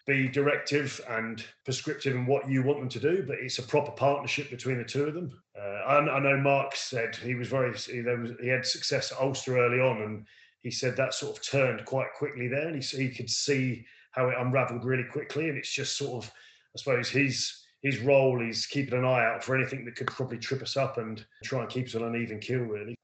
be 0.07 0.29
directive 0.29 1.01
and 1.09 1.45
prescriptive 1.65 2.15
in 2.15 2.25
what 2.25 2.49
you 2.49 2.63
want 2.63 2.79
them 2.79 2.87
to 2.87 2.99
do, 2.99 3.25
but 3.27 3.37
it's 3.39 3.59
a 3.59 3.63
proper 3.63 3.91
partnership 3.91 4.49
between 4.49 4.77
the 4.77 4.83
two 4.83 5.03
of 5.03 5.13
them. 5.13 5.37
Uh, 5.55 5.83
I, 5.85 5.97
I, 5.97 6.19
know 6.19 6.37
Mark 6.37 6.75
said 6.77 7.15
he 7.17 7.35
was 7.35 7.49
very 7.49 7.77
he, 7.77 8.01
was, 8.01 8.31
he 8.41 8.47
had 8.47 8.65
success 8.65 9.11
at 9.11 9.19
Ulster 9.19 9.57
early 9.57 9.81
on, 9.81 10.01
and 10.01 10.25
he 10.61 10.71
said 10.71 10.95
that 10.95 11.13
sort 11.13 11.37
of 11.37 11.43
turned 11.43 11.83
quite 11.83 12.07
quickly 12.17 12.47
there, 12.47 12.69
and 12.69 12.81
he, 12.81 12.97
he 12.97 13.09
could 13.09 13.29
see 13.29 13.85
how 14.11 14.29
it 14.29 14.37
unravelled 14.39 14.85
really 14.85 15.03
quickly, 15.03 15.49
and 15.49 15.57
it's 15.57 15.73
just 15.73 15.97
sort 15.97 16.23
of 16.23 16.31
I 16.31 16.79
suppose 16.79 17.09
his 17.09 17.65
his 17.83 17.99
role 17.99 18.41
is 18.41 18.65
keeping 18.65 18.97
an 18.97 19.05
eye 19.05 19.25
out 19.25 19.43
for 19.43 19.55
anything 19.55 19.83
that 19.85 19.97
could 19.97 20.07
probably 20.07 20.39
trip 20.39 20.61
us 20.61 20.77
up 20.77 20.97
and 20.97 21.23
try 21.43 21.61
and 21.61 21.69
keep 21.69 21.87
us 21.87 21.95
on 21.95 22.03
an 22.03 22.21
even 22.21 22.39
keel, 22.39 22.59
really. 22.59 22.95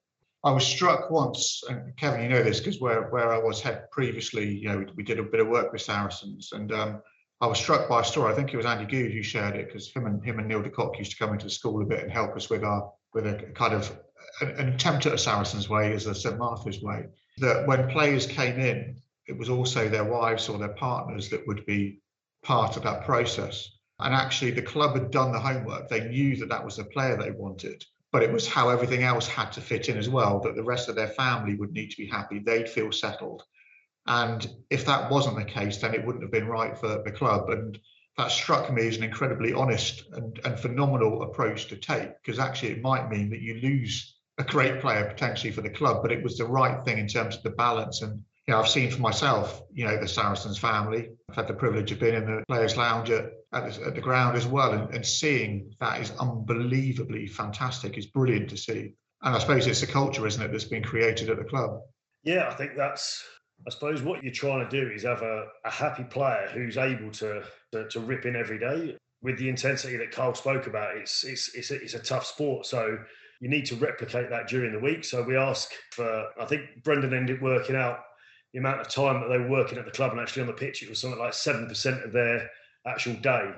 I 0.46 0.52
was 0.52 0.66
struck 0.66 1.10
once, 1.10 1.64
and 1.70 1.96
Kevin, 1.96 2.22
you 2.22 2.30
know 2.30 2.44
this 2.44 2.60
because 2.60 2.82
where, 2.82 3.10
where 3.10 3.34
I 3.34 3.38
was 3.38 3.62
head 3.62 3.90
previously, 3.92 4.54
you 4.54 4.68
know, 4.68 4.80
we, 4.80 4.86
we, 4.98 5.04
did 5.04 5.20
a 5.20 5.24
bit 5.24 5.40
of 5.40 5.48
work 5.48 5.72
with 5.72 5.82
Saracens, 5.82 6.52
and 6.52 6.72
um, 6.74 7.02
I 7.40 7.48
was 7.48 7.60
struck 7.60 7.88
by 7.88 8.02
a 8.02 8.04
story. 8.04 8.32
I 8.32 8.36
think 8.36 8.54
it 8.54 8.58
was 8.58 8.66
Andy 8.66 8.86
Goode 8.86 9.14
who 9.14 9.24
shared 9.24 9.56
it 9.56 9.68
because 9.68 9.90
him 9.90 10.06
and 10.06 10.24
him 10.24 10.40
and 10.40 10.48
Neil 10.48 10.62
de 10.62 10.70
Kock 10.70 10.98
used 11.00 11.12
to 11.12 11.18
come 11.18 11.32
into 11.32 11.46
the 11.46 11.52
school 11.52 11.82
a 11.82 11.86
bit 11.86 12.04
and 12.04 12.12
help 12.12 12.36
us 12.36 12.50
with 12.50 12.64
our 12.64 12.92
with 13.14 13.26
a 13.26 13.52
kind 13.54 13.74
of 13.74 13.98
an 14.42 14.70
attempt 14.70 15.06
at 15.06 15.14
a 15.14 15.18
Saracen's 15.18 15.70
way 15.70 15.94
as 15.94 16.08
a 16.08 16.16
St 16.16 16.38
Martha's 16.38 16.82
way. 16.82 17.06
That 17.38 17.68
when 17.68 17.90
players 17.90 18.26
came 18.26 18.60
in, 18.60 18.98
it 19.28 19.38
was 19.38 19.50
also 19.50 19.88
their 19.88 20.04
wives 20.04 20.50
or 20.50 20.58
their 20.58 20.70
partners 20.76 21.30
that 21.30 21.46
would 21.48 21.66
be 21.66 22.00
part 22.44 22.76
of 22.76 22.84
that 22.84 23.06
process. 23.06 23.70
And 24.00 24.14
actually, 24.14 24.52
the 24.52 24.62
club 24.62 24.96
had 24.96 25.12
done 25.12 25.32
the 25.32 25.40
homework. 25.40 25.90
They 25.90 26.10
knew 26.10 26.36
that 26.38 26.50
that 26.50 26.66
was 26.66 26.78
the 26.78 26.84
player 26.84 27.16
they 27.16 27.32
wanted, 27.32 27.84
but 28.14 28.24
it 28.24 28.32
was 28.32 28.48
how 28.48 28.70
everything 28.70 29.04
else 29.04 29.28
had 29.28 29.52
to 29.52 29.60
fit 29.60 29.90
in 29.90 29.98
as 29.98 30.08
well. 30.08 30.40
That 30.40 30.56
the 30.56 30.64
rest 30.64 30.88
of 30.88 30.96
their 30.96 31.10
family 31.10 31.56
would 31.56 31.74
need 31.74 31.92
to 31.92 31.98
be 31.98 32.08
happy. 32.08 32.40
They'd 32.40 32.70
feel 32.70 32.94
settled 32.94 33.44
and 34.06 34.48
if 34.70 34.86
that 34.86 35.10
wasn't 35.10 35.38
the 35.38 35.46
case, 35.46 35.78
then 35.78 35.94
it 35.94 36.06
wouldn't 36.06 36.24
have 36.24 36.32
been 36.32 36.48
right 36.48 36.78
for 36.78 37.02
the 37.04 37.12
club. 37.12 37.50
And 37.50 37.80
that 38.18 38.32
struck 38.32 38.72
me 38.72 38.88
as 38.88 38.98
an 38.98 39.04
incredibly 39.04 39.54
honest 39.54 40.04
and, 40.12 40.40
and 40.44 40.60
phenomenal 40.60 41.24
approach 41.24 41.68
to 41.68 41.78
take, 41.78 42.10
because 42.22 42.40
actually 42.40 42.72
it 42.72 42.82
might 42.82 43.10
mean 43.10 43.30
that 43.30 43.42
you 43.42 43.56
lose 43.56 44.18
a 44.38 44.44
great 44.44 44.82
player 44.82 45.06
potentially 45.06 45.52
for 45.52 45.62
the 45.62 45.70
club, 45.70 46.02
but 46.02 46.12
it 46.12 46.24
was 46.24 46.38
the 46.38 46.46
right 46.46 46.84
thing 46.84 46.98
in 46.98 47.08
terms 47.08 47.36
of 47.36 47.44
the 47.44 47.52
balance. 47.52 48.02
And 48.02 48.24
you 48.48 48.54
know, 48.54 48.60
I've 48.60 48.68
seen 48.70 48.92
for 48.92 49.02
myself, 49.02 49.62
you 49.72 49.86
know, 49.86 49.98
the 50.00 50.08
Saracens 50.08 50.58
family. 50.58 51.10
I've 51.30 51.36
had 51.36 51.48
the 51.48 51.54
privilege 51.54 51.92
of 51.92 52.00
being 52.00 52.16
in 52.16 52.26
the 52.26 52.44
players' 52.48 52.76
lounge 52.76 53.10
at, 53.10 53.32
at, 53.54 53.74
the, 53.74 53.86
at 53.88 53.96
the 53.96 54.02
ground 54.02 54.36
as 54.36 54.46
well, 54.46 54.74
and, 54.74 54.94
and 54.94 55.06
seeing 55.06 55.74
that 55.80 56.02
is 56.02 56.12
unbelievably 56.20 57.28
fantastic. 57.28 57.98
It's 57.98 58.08
brilliant 58.08 58.50
to 58.50 58.58
see. 58.58 58.96
And 59.22 59.34
I 59.36 59.40
suppose 59.40 59.66
it's 59.68 59.84
a 59.84 59.88
culture, 59.88 60.28
isn't 60.28 60.42
it, 60.42 60.52
that's 60.52 60.66
been 60.66 60.84
created 60.84 61.30
at 61.30 61.38
the 61.38 61.46
club. 61.46 61.80
Yeah, 62.24 62.50
I 62.50 62.54
think 62.56 62.76
that's 62.76 63.24
I 63.66 63.70
suppose 63.70 64.02
what 64.02 64.24
you're 64.24 64.34
trying 64.34 64.68
to 64.68 64.70
do 64.70 64.92
is 64.92 65.04
have 65.04 65.22
a, 65.22 65.46
a 65.64 65.72
happy 65.72 66.04
player 66.04 66.50
who's 66.54 66.78
able 66.78 67.12
to, 67.12 67.44
to, 67.72 67.88
to 67.88 68.00
rip 68.02 68.26
in 68.26 68.36
every 68.36 68.60
day 68.60 68.98
with 69.22 69.38
the 69.38 69.48
intensity 69.48 69.96
that 69.98 70.12
Carl 70.12 70.36
spoke 70.36 70.68
about. 70.68 70.98
It's 70.98 71.24
it's 71.24 71.56
it's 71.56 71.72
a, 71.72 71.76
it's 71.76 71.94
a 71.94 72.00
tough 72.00 72.26
sport, 72.26 72.66
so 72.66 72.98
you 73.40 73.50
need 73.50 73.66
to 73.68 73.76
replicate 73.76 74.30
that 74.30 74.48
during 74.48 74.74
the 74.74 74.80
week. 74.80 75.06
So 75.06 75.24
we 75.24 75.38
ask 75.38 75.72
for. 75.92 76.26
I 76.40 76.46
think 76.46 76.64
Brendan 76.84 77.14
ended 77.14 77.42
working 77.42 77.78
out 77.78 78.00
the 78.54 78.60
amount 78.60 78.82
of 78.82 78.88
time 78.88 79.20
that 79.20 79.28
they 79.28 79.40
were 79.40 79.50
working 79.50 79.78
at 79.78 79.86
the 79.86 79.92
club 79.92 80.12
and 80.12 80.22
actually 80.22 80.42
on 80.42 80.48
the 80.48 80.54
pitch. 80.54 80.84
It 80.84 80.90
was 80.90 81.00
something 81.00 81.20
like 81.20 81.34
seven 81.34 81.68
percent 81.68 82.04
of 82.04 82.12
their 82.12 82.50
actual 82.86 83.14
day. 83.16 83.52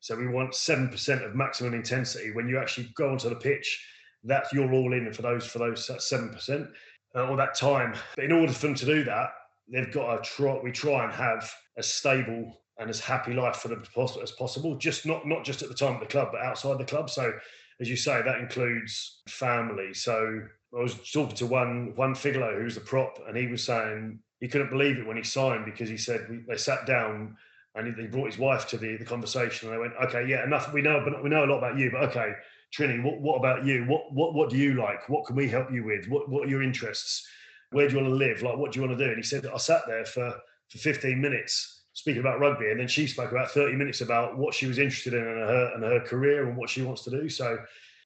So 0.00 0.16
we 0.16 0.26
want 0.26 0.54
seven 0.54 0.88
percent 0.88 1.22
of 1.22 1.34
maximum 1.34 1.74
intensity 1.74 2.32
when 2.32 2.48
you 2.48 2.58
actually 2.58 2.90
go 2.94 3.10
onto 3.10 3.28
the 3.28 3.36
pitch. 3.36 3.86
That's 4.24 4.52
you're 4.52 4.72
all 4.72 4.92
in 4.92 5.12
for 5.12 5.22
those 5.22 5.46
for 5.46 5.58
those 5.58 5.90
seven 6.06 6.30
percent 6.30 6.68
uh, 7.14 7.28
or 7.28 7.36
that 7.36 7.54
time. 7.54 7.94
But 8.16 8.24
in 8.24 8.32
order 8.32 8.52
for 8.52 8.66
them 8.66 8.74
to 8.76 8.86
do 8.86 9.04
that, 9.04 9.30
they've 9.72 9.92
got 9.92 10.22
to 10.22 10.30
try. 10.30 10.58
We 10.62 10.72
try 10.72 11.04
and 11.04 11.12
have 11.12 11.50
as 11.76 11.92
stable 11.92 12.60
and 12.78 12.90
as 12.90 12.98
happy 12.98 13.34
life 13.34 13.56
for 13.56 13.68
them 13.68 13.84
as 14.22 14.32
possible. 14.32 14.76
Just 14.76 15.06
not 15.06 15.26
not 15.26 15.44
just 15.44 15.62
at 15.62 15.68
the 15.68 15.74
time 15.74 15.94
of 15.94 16.00
the 16.00 16.06
club, 16.06 16.28
but 16.32 16.40
outside 16.40 16.78
the 16.78 16.84
club. 16.84 17.08
So, 17.08 17.32
as 17.80 17.88
you 17.88 17.96
say, 17.96 18.20
that 18.22 18.40
includes 18.40 19.20
family. 19.28 19.94
So 19.94 20.42
I 20.76 20.80
was 20.82 20.94
talking 21.12 21.36
to 21.36 21.46
one 21.46 21.94
one 21.96 22.14
Figolo 22.14 22.56
who's 22.60 22.76
the 22.76 22.80
prop, 22.80 23.18
and 23.26 23.36
he 23.36 23.46
was 23.46 23.64
saying 23.64 24.20
he 24.40 24.48
couldn't 24.48 24.70
believe 24.70 24.98
it 24.98 25.06
when 25.06 25.16
he 25.16 25.22
signed 25.22 25.64
because 25.64 25.88
he 25.88 25.96
said 25.96 26.26
we, 26.30 26.44
they 26.48 26.56
sat 26.56 26.86
down 26.86 27.36
and 27.74 27.86
he, 27.86 28.02
he, 28.02 28.08
brought 28.08 28.26
his 28.26 28.38
wife 28.38 28.66
to 28.68 28.76
the, 28.76 28.96
the 28.96 29.04
conversation 29.04 29.68
and 29.68 29.76
they 29.76 29.80
went, 29.80 29.92
okay, 30.02 30.26
yeah, 30.26 30.44
enough. 30.44 30.72
We 30.72 30.82
know, 30.82 31.02
but 31.04 31.22
we 31.22 31.28
know 31.28 31.44
a 31.44 31.46
lot 31.46 31.58
about 31.58 31.78
you, 31.78 31.90
but 31.90 32.02
okay, 32.10 32.32
Trini, 32.76 33.02
what, 33.02 33.20
what 33.20 33.36
about 33.36 33.64
you? 33.64 33.84
What, 33.84 34.12
what, 34.12 34.34
what 34.34 34.50
do 34.50 34.56
you 34.56 34.74
like? 34.74 35.08
What 35.08 35.24
can 35.26 35.36
we 35.36 35.48
help 35.48 35.72
you 35.72 35.84
with? 35.84 36.08
What, 36.08 36.28
what 36.28 36.46
are 36.46 36.50
your 36.50 36.62
interests? 36.62 37.26
where 37.70 37.86
do 37.88 37.94
you 37.94 38.02
want 38.02 38.10
to 38.10 38.16
live? 38.16 38.42
Like, 38.42 38.56
what 38.56 38.72
do 38.72 38.80
you 38.80 38.86
want 38.86 38.98
to 38.98 39.04
do? 39.04 39.10
And 39.10 39.18
he 39.18 39.22
said, 39.22 39.46
I 39.46 39.56
sat 39.58 39.82
there 39.86 40.04
for, 40.04 40.34
for 40.68 40.78
15 40.78 41.20
minutes 41.20 41.82
speaking 41.92 42.20
about 42.20 42.40
rugby. 42.40 42.70
And 42.70 42.80
then 42.80 42.88
she 42.88 43.06
spoke 43.06 43.30
about 43.30 43.50
30 43.50 43.76
minutes 43.76 44.00
about 44.00 44.36
what 44.36 44.54
she 44.54 44.66
was 44.66 44.78
interested 44.78 45.14
in 45.14 45.20
and 45.20 45.38
her, 45.38 45.72
and 45.74 45.84
her 45.84 46.00
career 46.00 46.48
and 46.48 46.56
what 46.56 46.70
she 46.70 46.82
wants 46.82 47.02
to 47.04 47.10
do. 47.10 47.28
So 47.28 47.58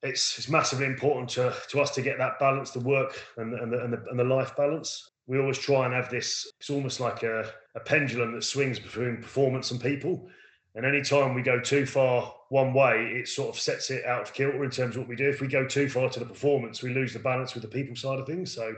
it's, 0.05 0.39
it's 0.39 0.49
massively 0.49 0.87
important 0.87 1.31
to, 1.31 1.55
to 1.71 1.81
us 1.81 1.91
to 1.93 2.03
get 2.03 2.19
that 2.19 2.39
balance, 2.39 2.71
the 2.71 2.81
work 2.81 3.21
and, 3.39 3.55
and, 3.55 3.73
the, 3.73 3.83
and, 3.83 3.93
the, 3.93 4.05
and 4.11 4.19
the 4.19 4.25
life 4.25 4.55
balance. 4.57 5.11
We 5.27 5.39
always 5.39 5.59
try 5.59 5.87
and 5.87 5.95
have 5.95 6.11
this, 6.11 6.47
it's 6.61 6.71
almost 6.71 7.01
like 7.01 7.23
a, 7.23 7.51
a 7.75 7.81
pendulum 7.81 8.33
that 8.35 8.45
swings 8.45 8.79
between 8.79 9.17
performance 9.17 9.71
and 9.71 9.81
people. 9.81 10.29
And 10.75 10.85
anytime 10.85 11.35
we 11.35 11.43
go 11.43 11.59
too 11.61 11.87
far 11.87 12.35
one 12.51 12.75
way, 12.75 13.13
it 13.15 13.29
sort 13.29 13.49
of 13.49 13.61
sets 13.61 13.91
it 13.91 14.05
out 14.05 14.23
of 14.23 14.35
kilter 14.35 14.65
in 14.65 14.71
terms 14.71 14.97
of 14.97 15.03
what 15.03 15.09
we 15.09 15.17
do. 15.17 15.29
If 15.29 15.41
we 15.41 15.49
go 15.49 15.67
too 15.67 15.89
far 15.89 16.11
to 16.11 16.21
the 16.21 16.27
performance, 16.27 16.83
we 16.83 16.93
lose 16.93 17.13
the 17.13 17.21
balance 17.21 17.55
with 17.55 17.63
the 17.63 17.69
people 17.69 17.97
side 17.97 18.19
of 18.19 18.27
things. 18.27 18.53
So 18.53 18.75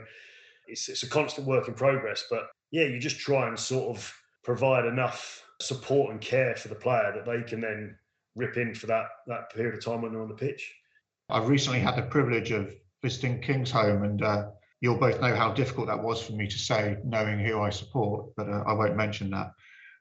it's, 0.67 0.87
it's 0.87 1.03
a 1.03 1.09
constant 1.09 1.47
work 1.47 1.67
in 1.67 1.73
progress. 1.73 2.23
But 2.29 2.47
yeah, 2.71 2.85
you 2.85 2.99
just 2.99 3.19
try 3.19 3.47
and 3.47 3.59
sort 3.59 3.97
of 3.97 4.13
provide 4.43 4.85
enough 4.85 5.43
support 5.59 6.11
and 6.11 6.21
care 6.21 6.55
for 6.55 6.69
the 6.69 6.75
player 6.75 7.11
that 7.13 7.25
they 7.25 7.41
can 7.41 7.59
then 7.59 7.97
rip 8.35 8.55
in 8.57 8.73
for 8.75 8.85
that 8.85 9.07
that 9.25 9.51
period 9.51 9.73
of 9.73 9.83
time 9.83 10.03
when 10.03 10.11
they're 10.11 10.21
on 10.21 10.29
the 10.29 10.35
pitch. 10.35 10.73
I've 11.29 11.49
recently 11.49 11.79
had 11.79 11.97
the 11.97 12.03
privilege 12.03 12.51
of 12.51 12.73
visiting 13.03 13.41
Kingsholm, 13.41 14.03
and 14.03 14.21
uh, 14.21 14.49
you'll 14.79 14.97
both 14.97 15.19
know 15.19 15.35
how 15.35 15.51
difficult 15.51 15.87
that 15.87 16.01
was 16.01 16.21
for 16.21 16.33
me 16.33 16.47
to 16.47 16.57
say, 16.57 16.97
knowing 17.03 17.39
who 17.39 17.61
I 17.61 17.69
support, 17.69 18.35
but 18.35 18.47
uh, 18.47 18.63
I 18.65 18.73
won't 18.73 18.95
mention 18.95 19.29
that. 19.31 19.51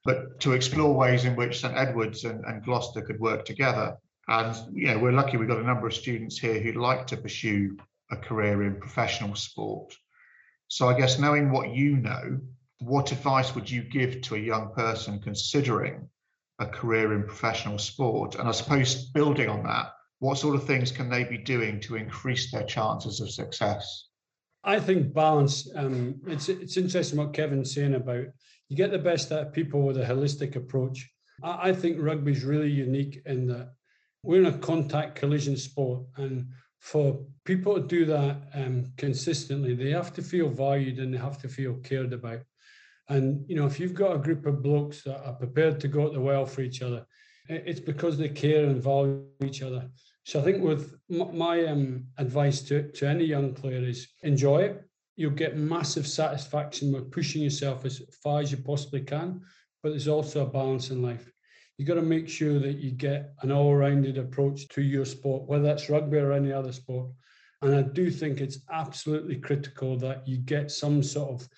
But 0.05 0.39
to 0.41 0.53
explore 0.53 0.95
ways 0.95 1.25
in 1.25 1.35
which 1.35 1.61
St 1.61 1.77
Edwards 1.77 2.25
and, 2.25 2.45
and 2.45 2.65
Gloucester 2.65 3.03
could 3.03 3.19
work 3.19 3.45
together. 3.45 3.97
And 4.29 4.57
you 4.73 4.87
know, 4.89 4.99
we're 4.99 5.13
lucky 5.13 5.37
we've 5.37 5.49
got 5.49 5.59
a 5.59 5.67
number 5.67 5.89
of 5.89 5.95
students 5.95 6.39
here 6.39 6.61
who'd 6.61 6.77
like 6.77 7.09
to 7.09 7.17
pursue 7.17 7.77
a 8.11 8.17
career 8.17 8.63
in 8.63 8.79
professional 8.79 9.35
sport. 9.35 9.95
So 10.69 10.89
I 10.89 10.97
guess 10.97 11.19
knowing 11.19 11.51
what 11.51 11.75
you 11.75 11.97
know, 11.97 12.41
what 12.79 13.11
advice 13.11 13.55
would 13.55 13.69
you 13.69 13.83
give 13.83 14.21
to 14.23 14.37
a 14.37 14.39
young 14.39 14.73
person 14.75 15.21
considering 15.21 16.09
a 16.61 16.67
career 16.67 17.15
in 17.15 17.25
professional 17.25 17.79
sport? 17.79 18.37
And 18.37 18.49
I 18.49 18.53
suppose 18.53 19.07
building 19.11 19.49
on 19.49 19.65
that, 19.65 19.93
what 20.19 20.39
sort 20.39 20.55
of 20.55 20.65
things 20.65 20.91
can 20.91 21.09
they 21.09 21.25
be 21.25 21.39
doing 21.39 21.81
to 21.81 21.97
increase 21.97 22.51
their 22.51 22.65
chances 22.65 23.21
of 23.21 23.31
success? 23.31 24.09
I 24.65 24.81
think 24.81 25.15
balance. 25.15 25.69
Um, 25.75 26.21
it's 26.27 26.49
it's 26.49 26.77
interesting 26.77 27.19
what 27.19 27.33
Kevin's 27.33 27.73
saying 27.73 27.95
about 27.95 28.27
you 28.69 28.77
get 28.77 28.91
the 28.91 28.99
best 28.99 29.31
out 29.31 29.47
of 29.47 29.53
people 29.53 29.83
with 29.83 29.97
a 29.97 30.05
holistic 30.05 30.57
approach. 30.57 31.09
I, 31.43 31.69
I 31.69 31.73
think 31.73 31.99
rugby 32.01 32.33
is 32.33 32.45
really 32.45 32.71
unique 32.71 33.23
in 33.27 33.47
that 33.47 33.71
we're 34.23 34.41
in 34.41 34.47
a 34.47 34.59
contact 34.59 35.15
collision 35.15 35.57
sport, 35.57 36.03
and 36.17 36.49
for 36.81 37.25
people 37.45 37.75
to 37.75 37.87
do 37.87 38.05
that 38.07 38.37
um, 38.55 38.87
consistently, 38.97 39.75
they 39.75 39.91
have 39.91 40.13
to 40.15 40.23
feel 40.23 40.49
valued 40.49 40.99
and 40.99 41.15
they 41.15 41.19
have 41.19 41.39
to 41.43 41.49
feel 41.49 41.75
cared 41.77 42.13
about. 42.13 42.41
And 43.09 43.45
you 43.49 43.55
know, 43.55 43.67
if 43.67 43.79
you've 43.79 43.95
got 43.95 44.17
a 44.17 44.19
group 44.19 44.47
of 44.47 44.63
blokes 44.63 45.03
that 45.03 45.25
are 45.25 45.35
prepared 45.35 45.79
to 45.81 45.89
go 45.89 46.09
to 46.09 46.15
the 46.15 46.21
well 46.21 46.45
for 46.45 46.63
each 46.63 46.83
other, 46.83 47.07
it's 47.49 47.81
because 47.81 48.19
they 48.19 48.29
care 48.29 48.65
and 48.65 48.83
value 48.83 49.25
each 49.45 49.63
other. 49.63 49.89
So 50.25 50.41
I 50.41 50.43
think 50.43 50.63
with 50.63 50.99
my 51.09 51.65
um, 51.67 52.07
advice 52.19 52.63
to, 52.63 52.91
to 52.93 53.09
any 53.09 53.25
young 53.25 53.55
player 53.55 53.83
is 53.83 54.09
enjoy 54.23 54.63
it. 54.63 54.83
You'll 55.17 55.31
get 55.31 55.57
massive 55.57 56.07
satisfaction 56.07 56.93
with 56.93 57.11
pushing 57.11 57.43
yourself 57.43 57.85
as 57.85 58.03
far 58.23 58.41
as 58.41 58.51
you 58.51 58.59
possibly 58.59 59.01
can, 59.01 59.41
but 59.83 59.91
there's 59.91 60.09
also 60.09 60.45
a 60.45 60.51
balance 60.51 60.91
in 60.91 61.01
life 61.01 61.31
you've 61.77 61.89
got 61.89 61.95
to 61.95 62.03
make 62.03 62.29
sure 62.29 62.59
that 62.59 62.79
you 62.79 62.91
get 62.91 63.35
an 63.43 63.53
all-rounded 63.53 64.19
approach 64.19 64.69
to 64.69 64.83
your 64.83 65.05
sport, 65.05 65.49
whether 65.49 65.65
that's 65.65 65.91
rugby 65.91 66.19
or 66.19 66.33
any 66.33 66.53
other 66.53 66.73
sport. 66.73 67.11
And 67.63 67.75
I 67.75 67.83
do 67.83 68.11
think 68.11 68.41
it's 68.41 68.59
absolutely 68.73 69.37
critical 69.37 69.97
that 69.99 70.27
you 70.27 70.39
get 70.39 70.71
some 70.71 71.03
sort 71.03 71.41
of, 71.41 71.49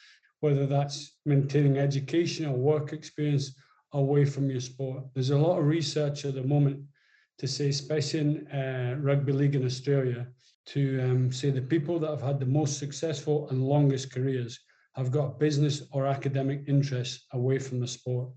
whether 0.41 0.67
that's 0.67 1.17
maintaining 1.25 1.79
education 1.79 2.47
or 2.47 2.57
work 2.57 2.93
experience 2.93 3.55
away 3.93 4.25
from 4.25 4.51
your 4.51 4.61
sport. 4.61 5.05
There's 5.15 5.31
a 5.31 5.39
lot 5.39 5.59
of 5.59 5.67
research 5.67 6.25
at 6.25 6.35
the 6.35 6.43
moment 6.43 6.81
to 7.39 7.47
say, 7.47 7.69
especially 7.69 8.21
in 8.21 8.47
uh, 8.49 8.97
rugby 9.01 9.33
league 9.33 9.55
in 9.55 9.65
Australia, 9.65 10.27
to 10.67 11.01
um, 11.03 11.33
say 11.33 11.51
the 11.51 11.63
people 11.63 11.99
that 11.99 12.11
have 12.11 12.23
had 12.23 12.41
the 12.41 12.47
most 12.47 12.79
successful 12.79 13.49
and 13.51 13.63
longest 13.63 14.13
careers 14.13 14.59
have 14.95 15.11
got 15.11 15.39
business 15.39 15.83
or 15.93 16.07
academic 16.07 16.65
interests 16.67 17.25
away 17.33 17.59
from 17.59 17.81
the 17.81 17.87
sport. 17.87 18.29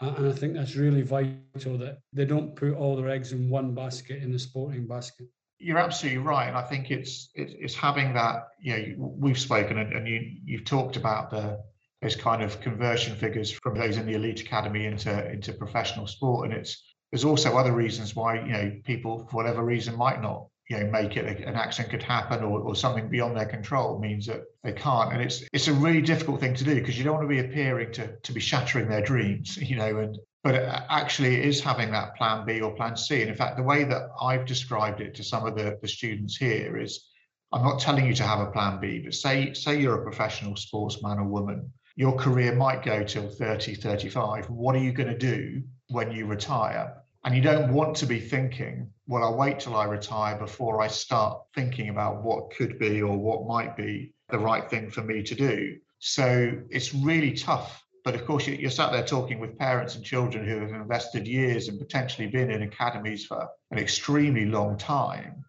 And 0.00 0.28
I 0.28 0.32
think 0.32 0.54
that's 0.54 0.76
really 0.76 1.02
vital 1.02 1.78
that 1.78 1.98
they 2.12 2.24
don't 2.24 2.56
put 2.56 2.74
all 2.74 2.96
their 2.96 3.10
eggs 3.10 3.32
in 3.32 3.50
one 3.50 3.74
basket 3.74 4.22
in 4.22 4.32
the 4.32 4.38
sporting 4.38 4.86
basket. 4.86 5.28
You're 5.58 5.78
absolutely 5.78 6.18
right. 6.18 6.54
I 6.54 6.62
think 6.62 6.90
it's 6.90 7.28
it's 7.34 7.74
having 7.74 8.14
that, 8.14 8.48
you 8.58 8.96
know, 8.96 9.14
we've 9.18 9.38
spoken 9.38 9.76
and, 9.78 9.92
and 9.92 10.08
you 10.08 10.36
you've 10.42 10.64
talked 10.64 10.96
about 10.96 11.30
the 11.30 11.62
those 12.02 12.16
kind 12.16 12.42
of 12.42 12.60
conversion 12.60 13.14
figures 13.16 13.50
from 13.50 13.78
those 13.78 13.96
in 13.96 14.06
the 14.06 14.14
elite 14.14 14.40
academy 14.40 14.86
into 14.86 15.30
into 15.30 15.52
professional 15.52 16.06
sport. 16.06 16.48
And 16.48 16.58
it's 16.58 16.82
there's 17.12 17.24
also 17.24 17.56
other 17.56 17.72
reasons 17.72 18.14
why, 18.14 18.40
you 18.40 18.52
know, 18.52 18.72
people 18.84 19.26
for 19.30 19.36
whatever 19.36 19.64
reason 19.64 19.96
might 19.96 20.22
not 20.22 20.46
you 20.70 20.78
know 20.78 20.86
make 20.86 21.16
it 21.16 21.26
an 21.40 21.56
accident 21.56 21.90
could 21.90 22.02
happen 22.02 22.44
or, 22.44 22.60
or 22.60 22.76
something 22.76 23.08
beyond 23.08 23.36
their 23.36 23.44
control 23.44 23.98
means 23.98 24.26
that 24.26 24.42
they 24.62 24.72
can't 24.72 25.12
and 25.12 25.20
it's 25.20 25.42
it's 25.52 25.66
a 25.68 25.72
really 25.72 26.00
difficult 26.00 26.40
thing 26.40 26.54
to 26.54 26.64
do 26.64 26.76
because 26.76 26.96
you 26.96 27.04
don't 27.04 27.16
want 27.16 27.24
to 27.24 27.28
be 27.28 27.40
appearing 27.40 27.92
to 27.92 28.16
to 28.20 28.32
be 28.32 28.40
shattering 28.40 28.88
their 28.88 29.02
dreams 29.02 29.56
you 29.70 29.76
know 29.76 29.98
and 29.98 30.16
but 30.44 30.54
actually 30.54 31.34
it 31.34 31.44
is 31.44 31.60
having 31.60 31.90
that 31.90 32.14
plan 32.16 32.46
b 32.46 32.60
or 32.60 32.74
plan 32.76 32.96
c 32.96 33.20
and 33.20 33.30
in 33.30 33.36
fact 33.36 33.56
the 33.56 33.62
way 33.62 33.82
that 33.84 34.08
i've 34.22 34.46
described 34.46 35.00
it 35.00 35.14
to 35.14 35.24
some 35.24 35.44
of 35.44 35.56
the, 35.56 35.76
the 35.82 35.88
students 35.88 36.36
here 36.36 36.78
is 36.78 37.08
i'm 37.52 37.64
not 37.64 37.80
telling 37.80 38.06
you 38.06 38.14
to 38.14 38.22
have 38.22 38.38
a 38.38 38.52
plan 38.52 38.80
b 38.80 39.00
but 39.00 39.12
say 39.12 39.52
say 39.52 39.80
you're 39.80 40.00
a 40.00 40.04
professional 40.04 40.54
sportsman 40.54 41.18
or 41.18 41.24
woman 41.24 41.70
your 42.00 42.16
career 42.16 42.54
might 42.54 42.82
go 42.82 43.04
till 43.04 43.28
30 43.28 43.74
35 43.74 44.48
what 44.48 44.74
are 44.74 44.78
you 44.78 44.90
going 44.90 45.08
to 45.08 45.18
do 45.18 45.62
when 45.90 46.10
you 46.10 46.24
retire. 46.24 46.96
And 47.24 47.36
you 47.36 47.42
don't 47.42 47.72
want 47.74 47.96
to 47.96 48.06
be 48.06 48.18
thinking, 48.18 48.90
well, 49.06 49.22
I'll 49.22 49.36
wait 49.36 49.60
till 49.60 49.76
I 49.76 49.84
retire 49.84 50.38
before 50.38 50.80
I 50.80 50.86
start 50.86 51.42
thinking 51.54 51.90
about 51.90 52.22
what 52.22 52.54
could 52.56 52.78
be 52.78 53.02
or 53.02 53.18
what 53.18 53.46
might 53.46 53.76
be 53.76 54.14
the 54.30 54.38
right 54.38 54.70
thing 54.70 54.88
for 54.90 55.02
me 55.02 55.22
to 55.24 55.34
do. 55.34 55.76
So 55.98 56.52
it's 56.70 56.94
really 56.94 57.32
tough. 57.32 57.84
But 58.02 58.14
of 58.14 58.24
course, 58.24 58.46
you're 58.46 58.70
sat 58.70 58.92
there 58.92 59.04
talking 59.04 59.38
with 59.38 59.58
parents 59.58 59.94
and 59.94 60.02
children 60.02 60.48
who 60.48 60.60
have 60.60 60.70
invested 60.70 61.28
years 61.28 61.68
and 61.68 61.78
potentially 61.78 62.28
been 62.28 62.50
in 62.50 62.62
academies 62.62 63.26
for 63.26 63.46
an 63.72 63.78
extremely 63.78 64.46
long 64.46 64.78
time. 64.78 65.44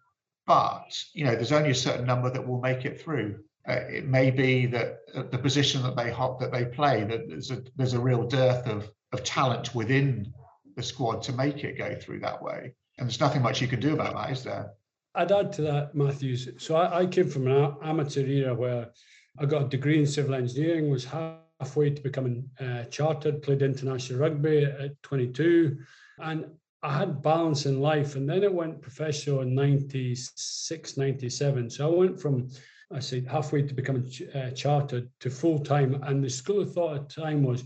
But 0.46 0.92
you 1.14 1.24
know, 1.24 1.34
there's 1.34 1.52
only 1.52 1.70
a 1.70 1.74
certain 1.74 2.04
number 2.04 2.28
that 2.28 2.46
will 2.46 2.60
make 2.60 2.84
it 2.84 3.00
through. 3.00 3.38
Uh, 3.68 3.80
it 3.88 4.06
may 4.06 4.30
be 4.30 4.66
that 4.66 5.00
uh, 5.14 5.22
the 5.30 5.38
position 5.38 5.82
that 5.82 5.96
they 5.96 6.10
hop, 6.10 6.40
that 6.40 6.50
they 6.50 6.64
play, 6.64 7.04
that 7.04 7.28
there's 7.28 7.50
a 7.50 7.62
there's 7.76 7.94
a 7.94 8.00
real 8.00 8.26
dearth 8.26 8.66
of 8.66 8.90
of 9.12 9.22
talent 9.22 9.74
within 9.74 10.32
the 10.76 10.82
squad 10.82 11.22
to 11.22 11.32
make 11.32 11.64
it 11.64 11.78
go 11.78 11.94
through 11.94 12.20
that 12.20 12.42
way. 12.42 12.74
And 12.98 13.08
there's 13.08 13.20
nothing 13.20 13.42
much 13.42 13.60
you 13.60 13.68
can 13.68 13.80
do 13.80 13.94
about 13.94 14.14
that, 14.14 14.30
is 14.30 14.44
there? 14.44 14.72
I'd 15.14 15.32
add 15.32 15.52
to 15.54 15.62
that, 15.62 15.94
Matthews. 15.94 16.48
So 16.58 16.76
I, 16.76 17.00
I 17.00 17.06
came 17.06 17.28
from 17.28 17.46
an 17.46 17.76
amateur 17.82 18.24
era 18.24 18.54
where 18.54 18.90
I 19.38 19.46
got 19.46 19.62
a 19.62 19.68
degree 19.68 19.98
in 19.98 20.06
civil 20.06 20.34
engineering, 20.34 20.90
was 20.90 21.04
halfway 21.04 21.90
to 21.90 22.02
becoming 22.02 22.48
uh, 22.60 22.84
chartered, 22.84 23.42
played 23.42 23.62
international 23.62 24.20
rugby 24.20 24.64
at 24.64 25.02
22, 25.02 25.78
and 26.18 26.46
I 26.82 26.98
had 26.98 27.22
balance 27.22 27.66
in 27.66 27.80
life. 27.80 28.16
And 28.16 28.28
then 28.28 28.42
it 28.42 28.52
went 28.52 28.82
professional 28.82 29.40
in 29.40 29.54
96, 29.54 30.96
97. 30.96 31.70
So 31.70 31.92
I 31.92 31.96
went 31.96 32.20
from, 32.20 32.48
I 32.94 33.00
said, 33.00 33.26
halfway 33.26 33.62
to 33.62 33.74
becoming 33.74 34.10
uh, 34.34 34.50
chartered 34.50 35.08
to 35.20 35.30
full 35.30 35.58
time. 35.58 36.02
And 36.02 36.22
the 36.22 36.30
school 36.30 36.60
of 36.60 36.72
thought 36.72 36.96
at 36.96 37.08
the 37.08 37.22
time 37.22 37.42
was, 37.42 37.64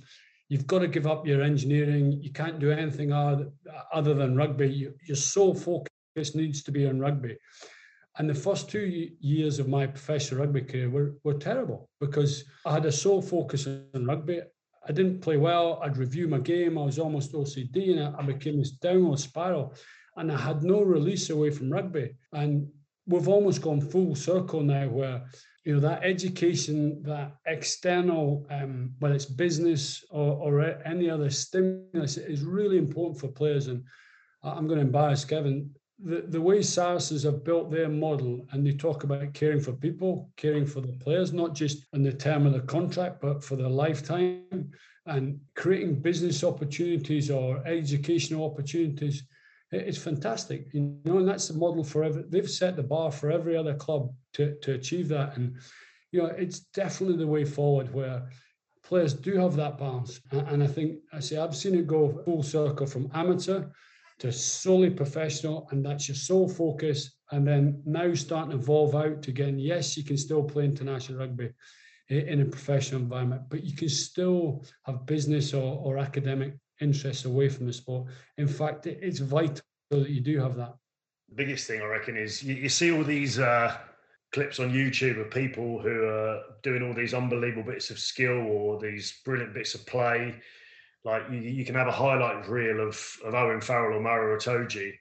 you've 0.49 0.66
got 0.66 0.80
to 0.80 0.88
give 0.88 1.06
up 1.06 1.26
your 1.26 1.42
engineering. 1.42 2.21
You 2.23 2.33
can't 2.33 2.59
do 2.59 2.71
anything 2.71 3.12
other, 3.12 4.14
than 4.14 4.37
rugby. 4.37 4.68
You, 4.68 4.95
your 5.06 5.16
sole 5.16 5.54
focus 5.54 6.35
needs 6.35 6.62
to 6.64 6.73
be 6.73 6.87
on 6.87 7.00
rugby. 7.00 7.37
And 8.18 8.30
the 8.30 8.35
first 8.35 8.71
two 8.71 9.11
years 9.21 9.59
of 9.59 9.68
my 9.68 9.87
professional 9.87 10.40
rugby 10.40 10.62
career 10.62 10.88
were, 10.88 11.14
were 11.23 11.35
terrible 11.35 11.90
because 12.00 12.45
I 12.64 12.73
had 12.73 12.87
a 12.87 12.92
sole 12.92 13.21
focus 13.21 13.66
on 13.66 14.06
rugby. 14.06 14.40
I 14.88 14.92
didn't 14.92 15.21
play 15.21 15.37
well. 15.37 15.80
I'd 15.83 15.99
review 15.99 16.28
my 16.28 16.38
game. 16.38 16.78
I 16.78 16.85
was 16.85 16.99
almost 16.99 17.33
OCD 17.33 17.90
and 17.90 18.16
I 18.16 18.23
became 18.23 18.59
this 18.59 18.71
downward 18.71 19.18
spiral. 19.18 19.75
And 20.16 20.33
I 20.33 20.38
had 20.38 20.62
no 20.62 20.80
release 20.80 21.28
away 21.28 21.50
from 21.50 21.71
rugby. 21.71 22.14
And 22.33 22.68
we've 23.06 23.28
almost 23.28 23.62
gone 23.62 23.80
full 23.80 24.14
circle 24.14 24.62
now 24.62 24.88
where 24.88 25.22
you 25.64 25.75
know 25.75 25.80
that 25.80 26.04
education 26.04 27.02
that 27.02 27.36
external 27.46 28.46
um, 28.50 28.92
whether 28.98 29.14
it's 29.14 29.25
business 29.25 30.04
or, 30.10 30.32
or 30.36 30.60
any 30.84 31.10
other 31.10 31.30
stimulus 31.30 32.16
is 32.16 32.42
really 32.42 32.78
important 32.78 33.18
for 33.18 33.28
players. 33.28 33.66
And 33.68 33.84
i'm 34.42 34.66
going 34.66 34.78
to 34.78 34.86
embarrass 34.86 35.25
kevin. 35.25 35.70
The, 35.98 36.26
the 36.28 36.40
way 36.40 36.60
Saracens 36.60 37.22
have 37.22 37.42
built 37.42 37.70
their 37.70 37.88
model 37.88 38.46
and 38.52 38.66
they 38.66 38.75
talk 38.75 39.02
about 39.04 39.32
caring 39.32 39.60
for 39.60 39.72
people, 39.72 40.30
caring 40.36 40.66
for 40.66 40.82
the 40.82 40.92
players, 40.92 41.32
not 41.32 41.54
just 41.54 41.86
in 41.94 42.02
the 42.02 42.12
term 42.12 42.44
of 42.44 42.52
the 42.52 42.60
contract, 42.60 43.22
but 43.22 43.42
for 43.42 43.56
their 43.56 43.70
lifetime 43.70 44.70
and 45.06 45.40
creating 45.54 46.02
business 46.02 46.44
opportunities 46.44 47.30
or 47.30 47.66
educational 47.66 48.44
opportunities 48.44 49.22
it's 49.73 49.99
fantastic, 49.99 50.68
you 50.73 50.96
know, 51.04 51.18
and 51.18 51.28
that's 51.28 51.49
the 51.49 51.58
model 51.58 51.82
for 51.82 52.04
every. 52.04 52.25
They've 52.28 52.49
set 52.49 52.76
the 52.76 52.82
bar 52.82 53.11
for 53.11 53.30
every 53.30 53.56
other 53.56 53.75
club 53.75 54.12
to 54.35 54.54
to 54.62 54.75
achieve 54.75 55.08
that, 55.08 55.37
and 55.37 55.56
you 56.12 56.23
know, 56.23 56.26
it's 56.26 56.61
definitely 56.61 57.16
the 57.16 57.26
way 57.26 57.44
forward 57.44 57.92
where 57.92 58.28
players 58.85 59.12
do 59.12 59.37
have 59.37 59.56
that 59.56 59.78
balance. 59.78 60.20
And 60.31 60.62
I 60.62 60.66
think 60.66 60.98
I 61.12 61.20
say 61.20 61.37
I've 61.37 61.57
seen 61.57 61.74
it 61.74 61.87
go 61.87 62.22
full 62.24 62.42
circle 62.42 62.87
from 62.87 63.11
amateur 63.14 63.64
to 64.20 64.33
solely 64.33 64.90
professional, 64.90 65.68
and 65.70 65.85
that's 65.85 66.09
your 66.09 66.14
sole 66.14 66.48
focus. 66.48 67.12
And 67.33 67.46
then 67.46 67.83
now 67.85 68.14
starting 68.14 68.52
to 68.52 68.59
evolve 68.59 68.94
out 68.94 69.26
again, 69.26 69.59
yes, 69.59 69.96
you 69.96 70.05
can 70.05 70.16
still 70.16 70.44
play 70.44 70.64
international 70.64 71.18
rugby 71.18 71.50
in 72.09 72.40
a 72.40 72.44
professional 72.44 73.02
environment, 73.02 73.42
but 73.48 73.64
you 73.64 73.74
can 73.76 73.88
still 73.88 74.64
have 74.85 75.07
business 75.07 75.52
or, 75.52 75.76
or 75.79 75.98
academic 75.98 76.55
interests 76.80 77.24
away 77.24 77.48
from 77.48 77.66
the 77.66 77.72
sport. 77.72 78.06
In 78.38 78.48
fact, 78.48 78.86
it's 78.86 79.18
vital 79.18 79.60
that 79.90 80.10
you 80.10 80.20
do 80.20 80.40
have 80.40 80.56
that. 80.56 80.74
The 81.28 81.34
biggest 81.34 81.66
thing 81.66 81.80
I 81.80 81.86
reckon 81.86 82.16
is 82.16 82.42
you, 82.42 82.54
you 82.54 82.68
see 82.68 82.92
all 82.92 83.04
these 83.04 83.38
uh, 83.38 83.76
clips 84.32 84.60
on 84.60 84.72
YouTube 84.72 85.20
of 85.20 85.30
people 85.30 85.80
who 85.80 86.04
are 86.04 86.40
doing 86.62 86.82
all 86.82 86.94
these 86.94 87.14
unbelievable 87.14 87.72
bits 87.72 87.90
of 87.90 87.98
skill 87.98 88.38
or 88.46 88.80
these 88.80 89.20
brilliant 89.24 89.54
bits 89.54 89.74
of 89.74 89.86
play. 89.86 90.40
Like 91.04 91.22
you, 91.30 91.38
you 91.38 91.64
can 91.64 91.74
have 91.74 91.88
a 91.88 91.92
highlight 91.92 92.48
reel 92.48 92.80
of, 92.80 93.00
of 93.24 93.34
Owen 93.34 93.60
Farrell 93.60 93.96
or 93.96 94.00
Maro 94.00 94.36
Itoje, 94.36 94.92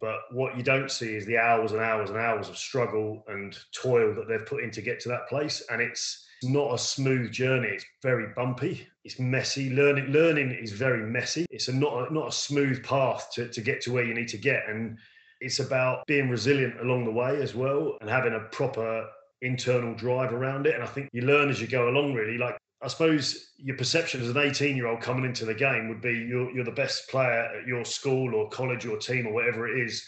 but 0.00 0.20
what 0.30 0.56
you 0.56 0.62
don't 0.62 0.90
see 0.90 1.14
is 1.14 1.26
the 1.26 1.38
hours 1.38 1.72
and 1.72 1.80
hours 1.80 2.10
and 2.10 2.18
hours 2.18 2.48
of 2.48 2.56
struggle 2.56 3.24
and 3.28 3.56
toil 3.72 4.14
that 4.14 4.28
they've 4.28 4.46
put 4.46 4.62
in 4.62 4.70
to 4.72 4.82
get 4.82 5.00
to 5.00 5.08
that 5.08 5.28
place. 5.28 5.62
And 5.70 5.80
it's 5.80 6.26
not 6.44 6.74
a 6.74 6.78
smooth 6.78 7.32
journey. 7.32 7.68
It's 7.68 7.84
very 8.02 8.32
bumpy. 8.34 8.86
It's 9.04 9.18
messy. 9.18 9.70
Learning 9.70 10.06
learning 10.06 10.52
is 10.52 10.72
very 10.72 11.02
messy. 11.02 11.46
It's 11.50 11.68
a 11.68 11.72
not 11.72 12.10
a, 12.10 12.14
not 12.14 12.28
a 12.28 12.32
smooth 12.32 12.84
path 12.84 13.30
to, 13.34 13.48
to 13.48 13.60
get 13.60 13.80
to 13.82 13.92
where 13.92 14.04
you 14.04 14.14
need 14.14 14.28
to 14.28 14.38
get. 14.38 14.62
And 14.68 14.98
it's 15.40 15.58
about 15.58 16.06
being 16.06 16.30
resilient 16.30 16.80
along 16.80 17.04
the 17.04 17.10
way 17.10 17.40
as 17.42 17.54
well 17.54 17.96
and 18.00 18.08
having 18.08 18.34
a 18.34 18.40
proper 18.50 19.06
internal 19.40 19.94
drive 19.94 20.32
around 20.32 20.66
it. 20.66 20.74
And 20.74 20.82
I 20.82 20.86
think 20.86 21.08
you 21.12 21.22
learn 21.22 21.50
as 21.50 21.60
you 21.60 21.66
go 21.66 21.88
along, 21.88 22.14
really. 22.14 22.38
Like 22.38 22.56
I 22.82 22.88
suppose 22.88 23.52
your 23.56 23.76
perception 23.76 24.20
as 24.22 24.28
an 24.28 24.38
18 24.38 24.76
year 24.76 24.86
old 24.86 25.00
coming 25.00 25.24
into 25.24 25.44
the 25.44 25.54
game 25.54 25.88
would 25.88 26.00
be 26.00 26.12
you're, 26.12 26.50
you're 26.52 26.64
the 26.64 26.72
best 26.72 27.08
player 27.08 27.48
at 27.60 27.66
your 27.66 27.84
school 27.84 28.34
or 28.34 28.48
college 28.48 28.86
or 28.86 28.96
team 28.96 29.26
or 29.26 29.32
whatever 29.32 29.68
it 29.68 29.84
is. 29.84 30.04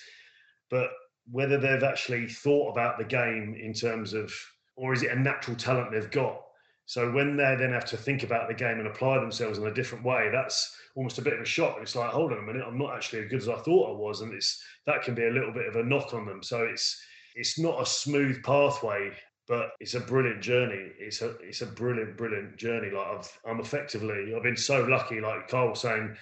But 0.71 0.91
whether 1.31 1.59
they've 1.59 1.83
actually 1.83 2.29
thought 2.29 2.73
about 2.73 2.99
the 2.99 3.05
game 3.05 3.57
in 3.61 3.73
terms 3.73 4.13
of 4.13 4.33
or 4.77 4.93
is 4.93 5.03
it 5.03 5.11
a 5.11 5.19
natural 5.19 5.57
talent 5.57 5.91
they've 5.91 6.11
got? 6.11 6.41
So 6.87 7.11
when 7.11 7.37
they 7.37 7.57
then 7.59 7.73
have 7.73 7.87
to 7.87 7.97
think 7.97 8.23
about 8.23 8.49
the 8.49 8.55
game 8.55 8.79
and 8.79 8.87
apply 8.87 9.19
themselves 9.19 9.59
in 9.59 9.67
a 9.67 9.73
different 9.73 10.05
way, 10.05 10.29
that's 10.31 10.77
almost 10.95 11.19
a 11.19 11.23
bit 11.23 11.33
of 11.33 11.41
a 11.41 11.47
shock. 11.47 11.79
It's 11.81 11.97
like, 11.97 12.11
hold 12.11 12.33
on 12.33 12.39
a 12.39 12.43
minute, 12.43 12.65
I'm 12.67 12.79
not 12.79 12.95
actually 12.95 13.21
as 13.21 13.31
good 13.31 13.41
as 13.41 13.49
I 13.49 13.57
thought 13.57 13.91
I 13.91 13.99
was, 13.99 14.21
and 14.21 14.35
it's 14.35 14.63
that 14.87 15.03
can 15.03 15.15
be 15.15 15.27
a 15.27 15.31
little 15.31 15.53
bit 15.53 15.67
of 15.67 15.77
a 15.77 15.83
knock 15.83 16.13
on 16.13 16.27
them. 16.27 16.43
So 16.43 16.65
it's 16.65 17.01
it's 17.37 17.59
not 17.59 17.81
a 17.81 17.87
smooth 17.87 18.43
pathway, 18.45 19.13
but 19.49 19.71
it's 19.81 19.95
a 19.95 20.01
brilliant 20.01 20.43
journey. 20.43 20.93
It's 20.99 21.23
a 21.23 21.31
it's 21.39 21.63
a 21.63 21.67
brilliant, 21.67 22.19
brilliant 22.19 22.57
journey. 22.59 22.91
Like 22.91 23.07
I've 23.07 23.39
I'm 23.49 23.61
effectively 23.61 24.35
I've 24.37 24.43
been 24.43 24.57
so 24.57 24.85
lucky. 24.85 25.21
Like 25.21 25.49
Carl 25.49 25.71
was 25.71 25.81
saying, 25.81 26.15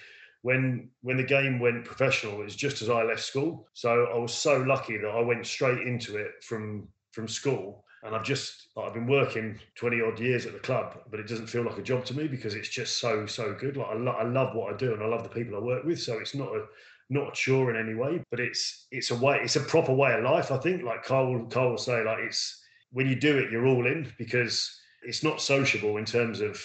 when 0.42 0.90
when 1.02 1.16
the 1.16 1.24
game 1.24 1.58
went 1.58 1.84
professional, 1.84 2.40
it 2.40 2.44
was 2.44 2.56
just 2.56 2.82
as 2.82 2.88
I 2.88 3.02
left 3.02 3.20
school. 3.20 3.66
So 3.72 4.06
I 4.14 4.18
was 4.18 4.32
so 4.32 4.58
lucky 4.58 4.96
that 4.98 5.08
I 5.08 5.20
went 5.20 5.44
straight 5.44 5.86
into 5.88 6.16
it 6.18 6.30
from 6.44 6.86
from 7.10 7.26
school 7.26 7.84
and 8.02 8.14
I've 8.14 8.24
just 8.24 8.68
I've 8.76 8.94
been 8.94 9.06
working 9.06 9.58
20 9.76 10.00
odd 10.00 10.18
years 10.18 10.46
at 10.46 10.52
the 10.52 10.58
club, 10.58 10.98
but 11.10 11.20
it 11.20 11.28
doesn't 11.28 11.46
feel 11.46 11.62
like 11.62 11.78
a 11.78 11.82
job 11.82 12.04
to 12.06 12.16
me 12.16 12.26
because 12.26 12.54
it's 12.54 12.68
just 12.68 12.98
so 12.98 13.26
so 13.26 13.54
good. 13.54 13.76
Like 13.76 13.88
I, 13.88 13.94
lo- 13.94 14.16
I 14.18 14.24
love 14.24 14.54
what 14.54 14.72
I 14.72 14.76
do 14.76 14.92
and 14.92 15.02
I 15.02 15.06
love 15.06 15.22
the 15.22 15.28
people 15.28 15.56
I 15.56 15.60
work 15.60 15.84
with. 15.84 16.00
So 16.00 16.18
it's 16.18 16.34
not 16.34 16.48
a 16.48 16.64
not 17.10 17.28
a 17.28 17.32
chore 17.32 17.70
in 17.70 17.76
any 17.76 17.94
way, 17.94 18.22
but 18.30 18.40
it's 18.40 18.86
it's 18.90 19.10
a 19.10 19.16
way 19.16 19.40
it's 19.42 19.56
a 19.56 19.60
proper 19.60 19.92
way 19.92 20.14
of 20.14 20.24
life. 20.24 20.50
I 20.50 20.58
think 20.58 20.82
like 20.82 21.04
Carl 21.04 21.46
Carl 21.46 21.70
will 21.70 21.78
say 21.78 22.02
like 22.02 22.18
it's 22.20 22.60
when 22.90 23.06
you 23.06 23.16
do 23.16 23.38
it 23.38 23.50
you're 23.50 23.66
all 23.66 23.86
in 23.86 24.12
because 24.18 24.78
it's 25.02 25.22
not 25.22 25.40
sociable 25.40 25.96
in 25.96 26.04
terms 26.04 26.40
of 26.40 26.60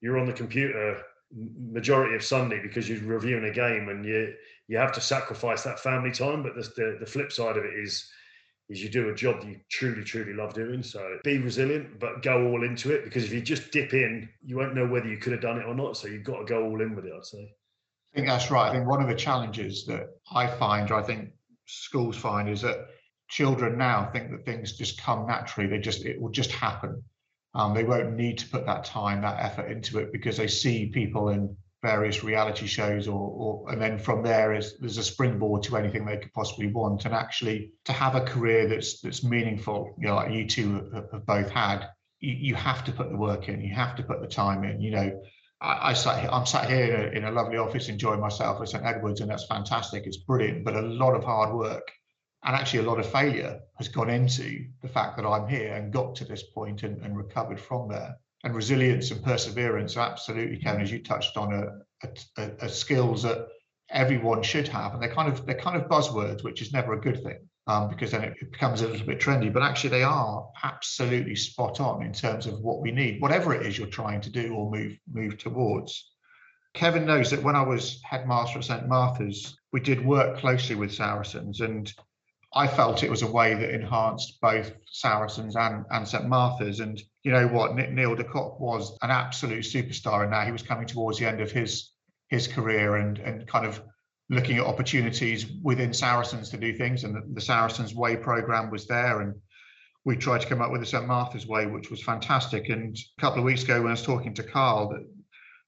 you're 0.00 0.18
on 0.18 0.26
the 0.26 0.32
computer 0.32 1.02
majority 1.70 2.14
of 2.14 2.24
Sunday 2.24 2.60
because 2.62 2.88
you're 2.88 3.02
reviewing 3.02 3.44
a 3.44 3.52
game 3.52 3.88
and 3.88 4.04
you 4.04 4.32
you 4.68 4.76
have 4.76 4.92
to 4.92 5.00
sacrifice 5.00 5.62
that 5.64 5.80
family 5.80 6.12
time. 6.12 6.42
But 6.42 6.54
the, 6.54 6.62
the, 6.76 6.96
the 7.00 7.06
flip 7.06 7.32
side 7.32 7.56
of 7.56 7.64
it 7.64 7.74
is 7.74 8.10
is 8.68 8.82
you 8.82 8.88
do 8.88 9.08
a 9.08 9.14
job 9.14 9.40
that 9.40 9.48
you 9.48 9.60
truly, 9.70 10.04
truly 10.04 10.34
love 10.34 10.52
doing. 10.52 10.82
So 10.82 11.18
be 11.24 11.38
resilient, 11.38 11.98
but 11.98 12.22
go 12.22 12.48
all 12.48 12.64
into 12.64 12.92
it 12.92 13.04
because 13.04 13.24
if 13.24 13.32
you 13.32 13.40
just 13.40 13.70
dip 13.70 13.94
in, 13.94 14.28
you 14.44 14.56
won't 14.56 14.74
know 14.74 14.86
whether 14.86 15.08
you 15.08 15.16
could 15.16 15.32
have 15.32 15.40
done 15.40 15.58
it 15.58 15.64
or 15.64 15.74
not. 15.74 15.96
So 15.96 16.08
you've 16.08 16.24
got 16.24 16.40
to 16.40 16.44
go 16.44 16.64
all 16.64 16.80
in 16.80 16.94
with 16.94 17.06
it, 17.06 17.12
I'd 17.16 17.24
say. 17.24 17.54
I 18.12 18.16
think 18.16 18.28
that's 18.28 18.50
right. 18.50 18.68
I 18.68 18.72
think 18.72 18.86
one 18.86 19.02
of 19.02 19.08
the 19.08 19.14
challenges 19.14 19.84
that 19.86 20.08
I 20.32 20.46
find, 20.46 20.90
or 20.90 20.94
I 20.94 21.02
think 21.02 21.30
schools 21.66 22.16
find, 22.16 22.48
is 22.48 22.62
that 22.62 22.88
children 23.28 23.78
now 23.78 24.10
think 24.12 24.30
that 24.30 24.44
things 24.44 24.76
just 24.76 25.00
come 25.00 25.26
naturally. 25.26 25.68
They 25.68 25.78
just, 25.78 26.04
it 26.04 26.20
will 26.20 26.30
just 26.30 26.50
happen. 26.50 27.02
Um, 27.54 27.74
they 27.74 27.84
won't 27.84 28.16
need 28.16 28.38
to 28.38 28.48
put 28.48 28.66
that 28.66 28.84
time, 28.84 29.22
that 29.22 29.42
effort 29.42 29.70
into 29.70 29.98
it 29.98 30.12
because 30.12 30.36
they 30.36 30.46
see 30.46 30.86
people 30.86 31.30
in 31.30 31.56
various 31.82 32.24
reality 32.24 32.66
shows 32.66 33.06
or, 33.06 33.30
or 33.30 33.70
and 33.70 33.80
then 33.80 33.98
from 33.98 34.22
there 34.22 34.52
is 34.52 34.76
there's 34.78 34.98
a 34.98 35.02
springboard 35.02 35.62
to 35.62 35.76
anything 35.76 36.04
they 36.04 36.16
could 36.16 36.32
possibly 36.32 36.66
want. 36.66 37.04
And 37.04 37.14
actually 37.14 37.72
to 37.84 37.92
have 37.92 38.14
a 38.14 38.20
career 38.20 38.68
that's 38.68 39.00
that's 39.00 39.22
meaningful 39.22 39.94
you 39.98 40.08
know 40.08 40.16
like 40.16 40.32
you 40.32 40.46
two 40.46 40.90
have, 41.12 41.24
both 41.26 41.50
had 41.50 41.88
you, 42.20 42.34
you 42.34 42.54
have 42.54 42.84
to 42.84 42.92
put 42.92 43.10
the 43.10 43.16
work 43.16 43.48
in 43.48 43.60
you 43.60 43.72
have 43.74 43.94
to 43.96 44.02
put 44.02 44.20
the 44.20 44.26
time 44.26 44.64
in 44.64 44.80
you 44.80 44.90
know. 44.90 45.22
I, 45.60 45.90
I 45.90 45.92
sat 45.92 46.32
I'm 46.32 46.46
sat 46.46 46.68
here 46.68 46.94
in 46.94 47.00
a, 47.00 47.18
in 47.18 47.24
a 47.24 47.30
lovely 47.30 47.58
office 47.58 47.88
enjoying 47.88 48.20
myself 48.20 48.60
at 48.60 48.68
St 48.68 48.84
Edwards 48.84 49.20
and 49.20 49.30
that's 49.30 49.46
fantastic 49.46 50.04
it's 50.06 50.16
brilliant 50.16 50.64
but 50.64 50.74
a 50.74 50.82
lot 50.82 51.14
of 51.14 51.22
hard 51.22 51.54
work 51.54 51.90
and 52.44 52.54
actually 52.54 52.80
a 52.80 52.90
lot 52.90 53.00
of 53.00 53.10
failure 53.10 53.60
has 53.76 53.88
gone 53.88 54.10
into 54.10 54.64
the 54.82 54.88
fact 54.88 55.16
that 55.16 55.26
I'm 55.26 55.48
here 55.48 55.74
and 55.74 55.92
got 55.92 56.14
to 56.16 56.24
this 56.24 56.42
point 56.42 56.82
and, 56.82 57.00
and 57.02 57.16
recovered 57.16 57.60
from 57.60 57.88
there 57.88 58.16
and 58.44 58.54
resilience 58.54 59.10
and 59.10 59.22
perseverance 59.24 59.96
absolutely 59.96 60.58
kevin 60.58 60.82
as 60.82 60.92
you 60.92 61.02
touched 61.02 61.36
on 61.36 61.52
a, 61.52 62.08
a, 62.36 62.50
a 62.62 62.68
skills 62.68 63.22
that 63.22 63.48
everyone 63.90 64.42
should 64.42 64.68
have, 64.68 64.92
and 64.94 65.02
they're 65.02 65.14
kind 65.14 65.32
of 65.32 65.46
they're 65.46 65.58
kind 65.58 65.76
of 65.80 65.88
buzzwords, 65.88 66.44
which 66.44 66.62
is 66.62 66.72
never 66.72 66.92
a 66.92 67.00
good 67.00 67.22
thing 67.22 67.38
um, 67.66 67.88
because 67.88 68.10
then 68.10 68.24
it 68.24 68.34
becomes 68.52 68.82
a 68.82 68.88
little 68.88 69.06
bit 69.06 69.20
trendy. 69.20 69.52
But 69.52 69.62
actually, 69.62 69.90
they 69.90 70.02
are 70.02 70.46
absolutely 70.62 71.36
spot 71.36 71.80
on 71.80 72.02
in 72.02 72.12
terms 72.12 72.46
of 72.46 72.60
what 72.60 72.80
we 72.80 72.90
need, 72.90 73.20
whatever 73.20 73.54
it 73.54 73.66
is 73.66 73.78
you're 73.78 73.86
trying 73.86 74.20
to 74.22 74.30
do 74.30 74.54
or 74.54 74.70
move 74.70 74.98
move 75.10 75.38
towards. 75.38 76.10
Kevin 76.74 77.06
knows 77.06 77.30
that 77.30 77.42
when 77.42 77.56
I 77.56 77.62
was 77.62 78.00
headmaster 78.04 78.58
at 78.58 78.64
St 78.64 78.88
Martha's, 78.88 79.56
we 79.72 79.80
did 79.80 80.04
work 80.04 80.38
closely 80.38 80.76
with 80.76 80.92
Saracens, 80.92 81.60
and 81.60 81.92
I 82.54 82.66
felt 82.66 83.02
it 83.02 83.10
was 83.10 83.22
a 83.22 83.30
way 83.30 83.54
that 83.54 83.74
enhanced 83.74 84.40
both 84.40 84.72
Saracens 84.90 85.54
and, 85.54 85.84
and 85.90 86.08
St 86.08 86.26
Martha's. 86.26 86.80
And 86.80 87.00
you 87.22 87.30
know 87.30 87.46
what, 87.46 87.76
Neil 87.76 88.14
de 88.14 88.24
Kock 88.24 88.58
was 88.58 88.96
an 89.02 89.10
absolute 89.10 89.64
superstar, 89.64 90.22
and 90.22 90.30
now 90.30 90.44
he 90.44 90.52
was 90.52 90.62
coming 90.62 90.86
towards 90.86 91.18
the 91.18 91.26
end 91.26 91.40
of 91.40 91.50
his 91.50 91.92
his 92.28 92.48
career 92.48 92.96
and 92.96 93.18
and 93.18 93.46
kind 93.46 93.66
of 93.66 93.82
looking 94.30 94.58
at 94.58 94.64
opportunities 94.64 95.46
within 95.62 95.92
Saracens 95.92 96.50
to 96.50 96.58
do 96.58 96.76
things. 96.76 97.04
And 97.04 97.14
the, 97.14 97.22
the 97.34 97.40
Saracens 97.40 97.94
Way 97.94 98.16
program 98.16 98.70
was 98.70 98.86
there, 98.86 99.20
and 99.20 99.34
we 100.04 100.16
tried 100.16 100.40
to 100.40 100.46
come 100.46 100.62
up 100.62 100.70
with 100.70 100.80
the 100.80 100.86
St 100.86 101.06
Martha's 101.06 101.46
Way, 101.46 101.66
which 101.66 101.90
was 101.90 102.02
fantastic. 102.02 102.70
And 102.70 102.96
a 102.96 103.20
couple 103.20 103.40
of 103.40 103.44
weeks 103.44 103.62
ago, 103.62 103.80
when 103.80 103.88
I 103.88 103.92
was 103.92 104.02
talking 104.02 104.32
to 104.34 104.42
Carl, 104.42 104.88
the, 104.88 105.06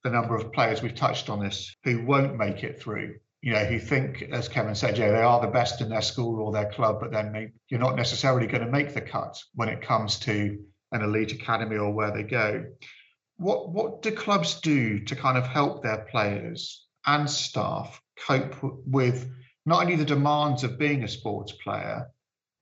the 0.04 0.10
number 0.10 0.34
of 0.34 0.52
players 0.52 0.80
we've 0.80 0.94
touched 0.94 1.28
on 1.28 1.40
this 1.40 1.76
who 1.84 2.04
won't 2.06 2.38
make 2.38 2.64
it 2.64 2.80
through 2.80 3.16
you 3.42 3.52
know, 3.52 3.64
who 3.64 3.78
think, 3.78 4.22
as 4.32 4.48
Kevin 4.48 4.74
said, 4.74 4.98
yeah, 4.98 5.10
they 5.10 5.22
are 5.22 5.40
the 5.40 5.46
best 5.46 5.80
in 5.80 5.88
their 5.88 6.02
school 6.02 6.40
or 6.40 6.52
their 6.52 6.70
club, 6.70 7.00
but 7.00 7.10
then 7.10 7.32
they, 7.32 7.52
you're 7.68 7.80
not 7.80 7.96
necessarily 7.96 8.46
going 8.46 8.64
to 8.64 8.70
make 8.70 8.92
the 8.92 9.00
cut 9.00 9.38
when 9.54 9.68
it 9.68 9.80
comes 9.80 10.18
to 10.20 10.58
an 10.92 11.02
elite 11.02 11.32
academy 11.32 11.76
or 11.76 11.92
where 11.92 12.10
they 12.10 12.22
go. 12.22 12.66
What 13.36 13.70
what 13.70 14.02
do 14.02 14.10
clubs 14.10 14.60
do 14.60 15.00
to 15.00 15.16
kind 15.16 15.38
of 15.38 15.46
help 15.46 15.82
their 15.82 16.06
players 16.10 16.86
and 17.06 17.30
staff 17.30 18.02
cope 18.26 18.56
with 18.62 19.30
not 19.64 19.82
only 19.82 19.96
the 19.96 20.04
demands 20.04 20.62
of 20.62 20.78
being 20.78 21.04
a 21.04 21.08
sports 21.08 21.52
player, 21.52 22.08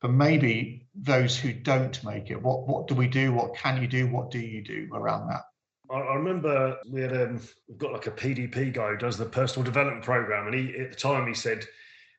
but 0.00 0.12
maybe 0.12 0.86
those 0.94 1.36
who 1.36 1.52
don't 1.52 2.04
make 2.04 2.30
it? 2.30 2.40
What 2.40 2.68
what 2.68 2.86
do 2.86 2.94
we 2.94 3.08
do? 3.08 3.32
What 3.32 3.56
can 3.56 3.82
you 3.82 3.88
do? 3.88 4.06
What 4.06 4.30
do 4.30 4.38
you 4.38 4.62
do 4.62 4.88
around 4.92 5.28
that? 5.30 5.42
I, 5.90 6.14
remember 6.14 6.76
we 6.90 7.00
had 7.00 7.16
um, 7.16 7.40
we've 7.68 7.78
got 7.78 7.92
like 7.92 8.06
a 8.06 8.12
PDP 8.12 8.72
guy 8.72 8.90
who 8.90 8.96
does 8.96 9.16
the 9.16 9.24
personal 9.24 9.64
development 9.64 10.04
program, 10.04 10.46
and 10.46 10.54
he 10.54 10.76
at 10.78 10.90
the 10.90 10.96
time 10.96 11.26
he 11.26 11.34
said 11.34 11.66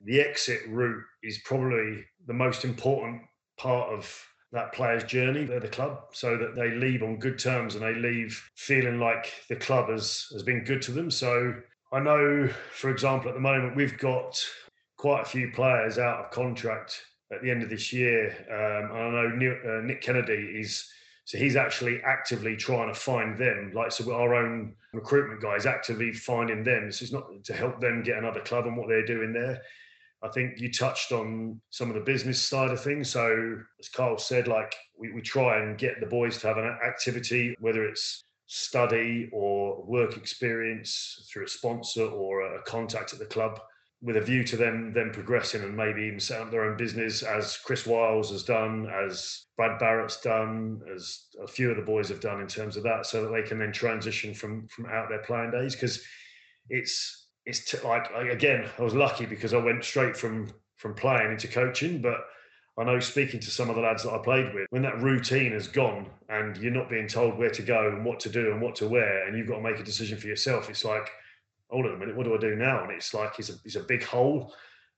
the 0.01 0.21
exit 0.21 0.61
route 0.67 1.03
is 1.23 1.39
probably 1.45 2.03
the 2.25 2.33
most 2.33 2.63
important 2.63 3.21
part 3.57 3.89
of 3.91 4.11
that 4.51 4.73
player's 4.73 5.03
journey 5.03 5.51
at 5.53 5.61
the 5.61 5.67
club 5.67 5.99
so 6.11 6.37
that 6.37 6.55
they 6.55 6.71
leave 6.71 7.03
on 7.03 7.17
good 7.17 7.37
terms 7.37 7.75
and 7.75 7.83
they 7.83 7.93
leave 7.93 8.41
feeling 8.55 8.99
like 8.99 9.31
the 9.47 9.55
club 9.55 9.89
has, 9.89 10.25
has 10.31 10.41
been 10.41 10.63
good 10.63 10.81
to 10.81 10.91
them. 10.91 11.11
So 11.11 11.53
I 11.91 11.99
know, 11.99 12.49
for 12.73 12.89
example, 12.89 13.29
at 13.29 13.35
the 13.35 13.41
moment, 13.41 13.75
we've 13.75 13.97
got 13.97 14.41
quite 14.97 15.21
a 15.21 15.25
few 15.25 15.51
players 15.51 15.99
out 15.99 16.25
of 16.25 16.31
contract 16.31 16.99
at 17.31 17.43
the 17.43 17.51
end 17.51 17.61
of 17.61 17.69
this 17.69 17.93
year. 17.93 18.29
Um, 18.49 18.91
I 18.95 19.09
know 19.09 19.55
uh, 19.65 19.81
Nick 19.85 20.01
Kennedy 20.01 20.55
is 20.59 20.89
so 21.29 21.37
he's 21.37 21.55
actually 21.55 22.01
actively 22.01 22.57
trying 22.57 22.91
to 22.91 22.99
find 22.99 23.37
them. 23.37 23.71
Like 23.75 23.91
so, 23.91 24.11
our 24.11 24.33
own 24.33 24.73
recruitment 24.93 25.39
guys 25.39 25.67
actively 25.67 26.11
finding 26.11 26.63
them. 26.63 26.91
So 26.91 27.03
it's 27.03 27.11
not 27.13 27.27
to 27.43 27.53
help 27.53 27.79
them 27.79 28.01
get 28.01 28.17
another 28.17 28.39
club 28.39 28.65
and 28.65 28.75
what 28.75 28.87
they're 28.87 29.05
doing 29.05 29.31
there. 29.31 29.61
I 30.23 30.29
think 30.29 30.59
you 30.59 30.73
touched 30.73 31.11
on 31.11 31.61
some 31.69 31.87
of 31.87 31.93
the 31.93 32.01
business 32.01 32.41
side 32.41 32.71
of 32.71 32.81
things. 32.81 33.11
So 33.11 33.59
as 33.79 33.89
Carl 33.89 34.17
said, 34.17 34.47
like 34.47 34.75
we, 34.97 35.11
we 35.11 35.21
try 35.21 35.61
and 35.61 35.77
get 35.77 35.99
the 35.99 36.07
boys 36.07 36.39
to 36.39 36.47
have 36.47 36.57
an 36.57 36.65
activity, 36.83 37.55
whether 37.59 37.85
it's 37.85 38.23
study 38.47 39.29
or 39.31 39.83
work 39.83 40.17
experience 40.17 41.29
through 41.31 41.45
a 41.45 41.47
sponsor 41.47 42.07
or 42.07 42.55
a 42.55 42.63
contact 42.63 43.13
at 43.13 43.19
the 43.19 43.25
club 43.25 43.59
with 44.01 44.15
a 44.15 44.21
view 44.21 44.43
to 44.45 44.55
them 44.55 44.93
then 44.93 45.11
progressing 45.11 45.61
and 45.61 45.75
maybe 45.75 46.03
even 46.03 46.19
set 46.19 46.39
up 46.39 46.51
their 46.51 46.63
own 46.63 46.77
business 46.77 47.21
as 47.21 47.57
Chris 47.57 47.85
Wyles 47.85 48.31
has 48.31 48.43
done, 48.43 48.89
as 49.05 49.45
Brad 49.57 49.77
Barritt's 49.77 50.21
done, 50.21 50.81
as 50.93 51.25
a 51.43 51.47
few 51.47 51.69
of 51.69 51.75
the 51.75 51.83
boys 51.83 52.07
have 52.07 52.21
done 52.21 52.39
in 52.39 52.47
terms 52.47 52.77
of 52.77 52.83
that, 52.83 53.05
so 53.05 53.23
that 53.23 53.31
they 53.33 53.47
can 53.47 53.59
then 53.59 53.73
transition 53.73 54.33
from 54.33 54.67
from 54.67 54.85
out 54.85 55.09
their 55.09 55.23
playing 55.23 55.51
days. 55.51 55.75
Because 55.75 56.01
it's 56.69 57.27
it's 57.45 57.69
t- 57.69 57.85
like 57.85 58.09
again 58.13 58.69
I 58.77 58.83
was 58.83 58.93
lucky 58.93 59.25
because 59.25 59.53
I 59.53 59.57
went 59.57 59.83
straight 59.83 60.15
from 60.15 60.49
from 60.77 60.93
playing 60.93 61.31
into 61.31 61.49
coaching, 61.49 62.01
but 62.01 62.21
I 62.77 62.85
know 62.85 63.01
speaking 63.01 63.41
to 63.41 63.51
some 63.51 63.69
of 63.69 63.75
the 63.75 63.81
lads 63.81 64.03
that 64.03 64.13
I 64.13 64.19
played 64.19 64.53
with, 64.53 64.67
when 64.69 64.83
that 64.83 65.01
routine 65.01 65.51
has 65.51 65.67
gone 65.67 66.09
and 66.29 66.55
you're 66.55 66.71
not 66.71 66.89
being 66.89 67.07
told 67.07 67.37
where 67.37 67.49
to 67.49 67.61
go 67.61 67.89
and 67.89 68.05
what 68.05 68.21
to 68.21 68.29
do 68.29 68.53
and 68.53 68.61
what 68.61 68.75
to 68.77 68.87
wear, 68.87 69.27
and 69.27 69.37
you've 69.37 69.49
got 69.49 69.57
to 69.57 69.61
make 69.61 69.79
a 69.79 69.83
decision 69.83 70.17
for 70.17 70.27
yourself, 70.27 70.69
it's 70.69 70.85
like 70.85 71.09
hold 71.69 71.85
on 71.85 71.93
a 71.93 71.97
minute, 71.97 72.15
what 72.15 72.25
do 72.25 72.35
I 72.35 72.39
do 72.39 72.55
now? 72.55 72.83
And 72.83 72.91
it's 72.91 73.13
like 73.13 73.39
it's 73.39 73.49
a 73.49 73.53
it's 73.63 73.75
a 73.75 73.81
big 73.81 74.03
hole. 74.03 74.53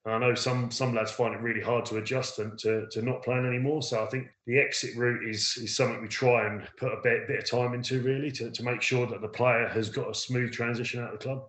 And 0.05 0.15
I 0.15 0.17
know 0.17 0.33
some 0.33 0.71
some 0.71 0.95
lads 0.95 1.11
find 1.11 1.35
it 1.35 1.41
really 1.41 1.61
hard 1.61 1.85
to 1.85 1.97
adjust 1.97 2.39
and 2.39 2.57
to, 2.59 2.87
to 2.91 3.01
not 3.01 3.23
playing 3.23 3.45
anymore. 3.45 3.83
So 3.83 4.03
I 4.03 4.07
think 4.07 4.29
the 4.47 4.57
exit 4.57 4.95
route 4.95 5.29
is 5.29 5.57
is 5.57 5.75
something 5.75 6.01
we 6.01 6.07
try 6.07 6.47
and 6.47 6.67
put 6.77 6.91
a 6.91 7.01
bit, 7.03 7.27
bit 7.27 7.39
of 7.39 7.49
time 7.49 7.73
into 7.73 8.01
really 8.01 8.31
to, 8.31 8.49
to 8.49 8.63
make 8.63 8.81
sure 8.81 9.05
that 9.07 9.21
the 9.21 9.27
player 9.27 9.67
has 9.67 9.89
got 9.89 10.09
a 10.09 10.15
smooth 10.15 10.51
transition 10.51 11.01
out 11.01 11.13
of 11.13 11.19
the 11.19 11.23
club. 11.23 11.43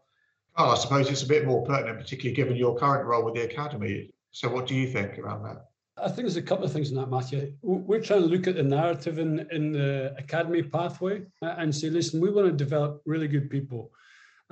Oh, 0.57 0.71
I 0.71 0.75
suppose 0.75 1.09
it's 1.09 1.23
a 1.23 1.29
bit 1.29 1.47
more 1.47 1.65
pertinent, 1.65 1.99
particularly 1.99 2.37
given 2.37 2.57
your 2.57 2.77
current 2.77 3.07
role 3.07 3.25
with 3.25 3.35
the 3.35 3.45
academy. 3.45 4.11
So 4.33 4.51
what 4.51 4.67
do 4.67 4.75
you 4.75 4.87
think 4.87 5.19
around 5.19 5.45
that? 5.45 5.69
I 5.97 6.09
think 6.09 6.19
there's 6.19 6.37
a 6.37 6.43
couple 6.43 6.65
of 6.65 6.73
things 6.73 6.91
in 6.91 6.97
that, 6.97 7.09
Matthew. 7.09 7.55
We're 7.63 8.01
trying 8.01 8.23
to 8.23 8.27
look 8.27 8.47
at 8.47 8.57
the 8.57 8.63
narrative 8.63 9.19
in, 9.19 9.47
in 9.51 9.73
the 9.73 10.15
academy 10.19 10.63
pathway 10.63 11.23
and 11.41 11.75
say, 11.75 11.89
listen, 11.89 12.21
we 12.21 12.31
want 12.31 12.49
to 12.49 12.53
develop 12.53 13.03
really 13.07 13.29
good 13.29 13.49
people 13.49 13.93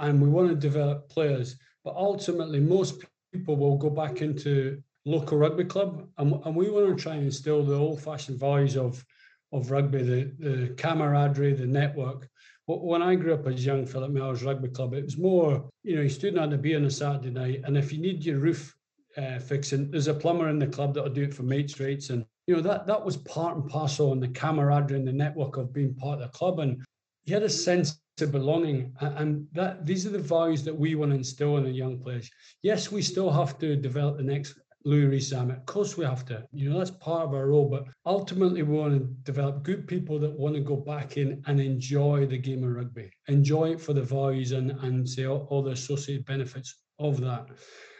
and 0.01 0.21
we 0.21 0.29
want 0.29 0.49
to 0.49 0.55
develop 0.69 1.09
players. 1.09 1.57
But 1.85 1.95
ultimately, 1.95 2.61
most 2.61 3.03
people 3.33 3.57
will 3.57 3.79
go 3.79 3.91
back 3.91 4.21
into 4.21 4.83
local 5.05 5.39
rugby 5.39 5.65
club, 5.65 6.09
and, 6.19 6.35
and 6.45 6.55
we 6.57 6.69
want 6.69 6.87
to 6.89 7.03
try 7.03 7.15
and 7.15 7.25
instill 7.25 7.65
the 7.65 7.75
old-fashioned 7.75 8.39
values 8.39 8.77
of 8.77 9.05
of 9.53 9.73
rugby, 9.73 10.03
the, 10.03 10.33
the 10.39 10.75
camaraderie, 10.77 11.55
the 11.55 11.67
network. 11.67 12.29
When 12.67 13.03
I 13.03 13.17
grew 13.17 13.35
up 13.35 13.49
as 13.49 13.67
young 13.67 13.85
Philip 13.85 14.13
Mellors 14.13 14.47
Rugby 14.47 14.69
Club, 14.69 14.95
it 14.95 15.05
was 15.05 15.19
more, 15.19 15.69
you 15.83 15.97
know, 15.97 16.03
you 16.03 16.09
stood 16.09 16.39
on 16.39 16.51
the 16.51 16.59
beer 16.59 16.77
on 16.77 16.85
a 16.85 16.91
Saturday 16.91 17.31
night, 17.31 17.63
and 17.65 17.77
if 17.77 17.93
you 17.93 18.01
need 18.01 18.25
your 18.25 18.39
roof 18.39 18.73
uh, 19.17 19.41
fixing, 19.41 19.91
there's 19.91 20.07
a 20.07 20.15
plumber 20.15 20.49
in 20.49 20.61
the 20.61 20.69
club 20.69 20.95
that'll 20.95 21.11
do 21.11 21.25
it 21.25 21.35
for 21.35 21.43
mates 21.43 21.81
rates, 21.81 22.11
and 22.11 22.25
you 22.47 22.55
know 22.55 22.63
that 22.63 22.87
that 22.87 23.05
was 23.05 23.17
part 23.17 23.57
and 23.57 23.69
parcel 23.69 24.13
and 24.13 24.23
the 24.23 24.29
camaraderie 24.29 24.99
and 24.99 25.09
the 25.09 25.13
network 25.13 25.57
of 25.57 25.73
being 25.73 25.95
part 25.95 26.21
of 26.21 26.31
the 26.31 26.39
club, 26.39 26.61
and 26.61 26.81
you 27.25 27.35
had 27.35 27.43
a 27.43 27.49
sense 27.49 28.01
of 28.21 28.33
belonging 28.33 28.93
and 29.01 29.47
that 29.53 29.87
these 29.87 30.07
are 30.07 30.11
the 30.11 30.19
values 30.19 30.63
that 30.63 30.77
we 30.77 30.95
want 30.95 31.11
to 31.11 31.17
instill 31.17 31.57
in 31.57 31.65
the 31.65 31.71
young 31.71 31.99
players 31.99 32.31
yes 32.63 32.93
we 32.93 33.01
still 33.01 33.31
have 33.31 33.59
to 33.59 33.77
develop 33.77 34.19
the 34.19 34.23
next 34.23 34.61
Louis 34.85 35.07
Rees-Zammit. 35.07 35.59
Of 35.59 35.67
course, 35.67 35.97
we 35.99 36.07
have 36.07 36.25
to. 36.27 36.47
You 36.53 36.71
know, 36.71 36.79
that's 36.79 36.91
part 36.91 37.27
of 37.27 37.35
our 37.35 37.49
role. 37.49 37.69
But 37.69 37.85
ultimately, 38.07 38.63
we 38.63 38.79
want 38.79 38.95
to 38.95 39.07
develop 39.31 39.63
good 39.63 39.87
people 39.87 40.19
that 40.21 40.39
want 40.39 40.55
to 40.55 40.61
go 40.63 40.77
back 40.77 41.17
in 41.19 41.43
and 41.47 41.61
enjoy 41.61 42.27
the 42.27 42.39
game 42.39 42.65
of 42.65 42.75
rugby, 42.75 43.11
enjoy 43.29 43.73
it 43.73 43.81
for 43.81 43.93
the 43.93 44.03
values 44.03 44.53
and 44.53 44.71
and 44.71 45.09
say 45.09 45.27
all, 45.27 45.47
all 45.51 45.63
the 45.63 45.73
associated 45.73 46.25
benefits 46.25 46.75
of 46.99 47.21
that. 47.21 47.49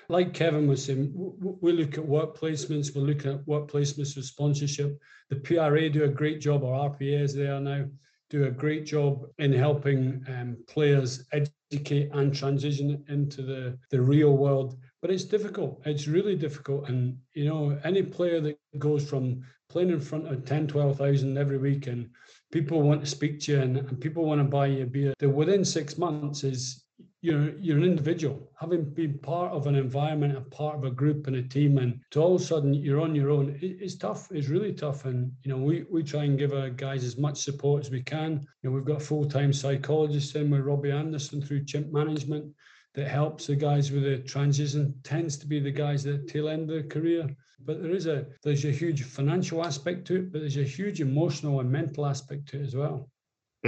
Like 0.09 0.35
Kevin 0.35 0.67
was 0.67 0.85
saying, 0.85 1.13
we 1.15 1.73
look 1.73 1.99
at 1.99 2.07
work 2.07 2.37
placements. 2.37 2.97
We're 2.97 3.03
looking 3.03 3.33
at 3.33 3.47
work 3.47 3.71
placements 3.71 4.17
with 4.17 4.25
sponsorship. 4.25 4.99
The 5.29 5.37
PRA 5.37 5.89
do 5.91 6.05
a 6.05 6.09
great 6.09 6.41
job, 6.41 6.65
or 6.65 6.91
RPA 6.91 7.21
as 7.21 7.35
they 7.35 7.47
are 7.47 7.61
now 7.61 7.85
do 8.31 8.45
a 8.45 8.51
great 8.51 8.87
job 8.87 9.27
in 9.39 9.53
helping 9.53 10.25
um, 10.29 10.57
players 10.69 11.25
educate 11.33 12.11
and 12.13 12.35
transition 12.35 13.05
into 13.09 13.43
the, 13.43 13.77
the 13.91 14.01
real 14.01 14.37
world. 14.37 14.79
But 15.03 15.11
it's 15.11 15.25
difficult. 15.25 15.83
It's 15.85 16.07
really 16.07 16.37
difficult. 16.37 16.89
And, 16.89 17.19
you 17.35 17.45
know, 17.45 17.79
any 17.85 18.03
player 18.03 18.41
that 18.41 18.59
goes 18.79 19.09
from 19.09 19.43
playing 19.69 19.91
in 19.91 20.01
front 20.01 20.29
of 20.29 20.45
10, 20.45 20.69
12,000 20.69 21.37
every 21.37 21.59
week 21.59 21.87
and 21.89 22.09
people 22.53 22.83
want 22.83 23.01
to 23.01 23.07
speak 23.07 23.41
to 23.41 23.53
you 23.53 23.61
and, 23.61 23.77
and 23.77 24.01
people 24.01 24.25
want 24.25 24.41
to 24.41 24.45
buy 24.45 24.67
you 24.67 24.85
a 24.85 24.87
beer, 24.87 25.15
that 25.19 25.29
within 25.29 25.65
six 25.65 25.99
months 25.99 26.45
is 26.45 26.85
you're 27.23 27.51
you're 27.59 27.77
an 27.77 27.85
individual. 27.85 28.51
Having 28.59 28.85
been 28.95 29.19
part 29.19 29.53
of 29.53 29.67
an 29.67 29.75
environment 29.75 30.37
a 30.37 30.41
part 30.41 30.77
of 30.77 30.85
a 30.85 30.91
group 30.91 31.27
and 31.27 31.37
a 31.37 31.43
team 31.43 31.79
and 31.79 32.01
to 32.11 32.21
all 32.21 32.37
of 32.37 32.41
a 32.41 32.45
sudden 32.45 32.73
you're 32.73 33.01
on 33.01 33.15
your 33.15 33.31
own 33.31 33.51
it, 33.61 33.77
it's 33.81 33.97
tough. 33.97 34.29
It's 34.31 34.49
really 34.49 34.73
tough. 34.73 35.05
And 35.05 35.33
you 35.43 35.51
know 35.51 35.59
we 35.59 35.85
we 35.91 36.03
try 36.03 36.25
and 36.25 36.39
give 36.39 36.53
our 36.53 36.71
guys 36.71 37.05
as 37.05 37.19
much 37.19 37.39
support 37.39 37.85
as 37.85 37.91
we 37.91 38.03
can. 38.03 38.47
You 38.63 38.71
know 38.71 38.75
we've 38.75 38.85
got 38.85 39.03
full-time 39.03 39.53
psychologists 39.53 40.35
in 40.35 40.51
with 40.51 40.63
robbie 40.63 40.93
anderson 40.93 41.43
through 41.43 41.65
chimp 41.67 41.93
management 41.93 42.55
that 42.95 43.07
helps 43.07 43.47
the 43.47 43.55
guys 43.55 43.93
with 43.93 44.03
the 44.03 44.19
transition 44.19 44.95
tends 45.05 45.37
to 45.39 45.47
be 45.47 45.61
the 45.61 45.71
guys 45.71 46.03
that 46.05 46.27
tail 46.27 46.49
end 46.49 46.69
their 46.69 46.83
career. 46.83 47.29
But 47.63 47.83
there 47.83 47.93
is 47.93 48.07
a 48.07 48.27
there's 48.43 48.65
a 48.65 48.71
huge 48.71 49.03
financial 49.03 49.65
aspect 49.65 50.07
to 50.07 50.17
it 50.17 50.33
but 50.33 50.41
there's 50.41 50.57
a 50.57 50.65
huge 50.65 51.03
emotional 51.03 51.61
and 51.61 51.71
mental 51.71 52.07
aspect 52.07 52.49
to 52.49 52.61
it 52.61 52.63
as 52.63 52.75
well. 52.75 53.11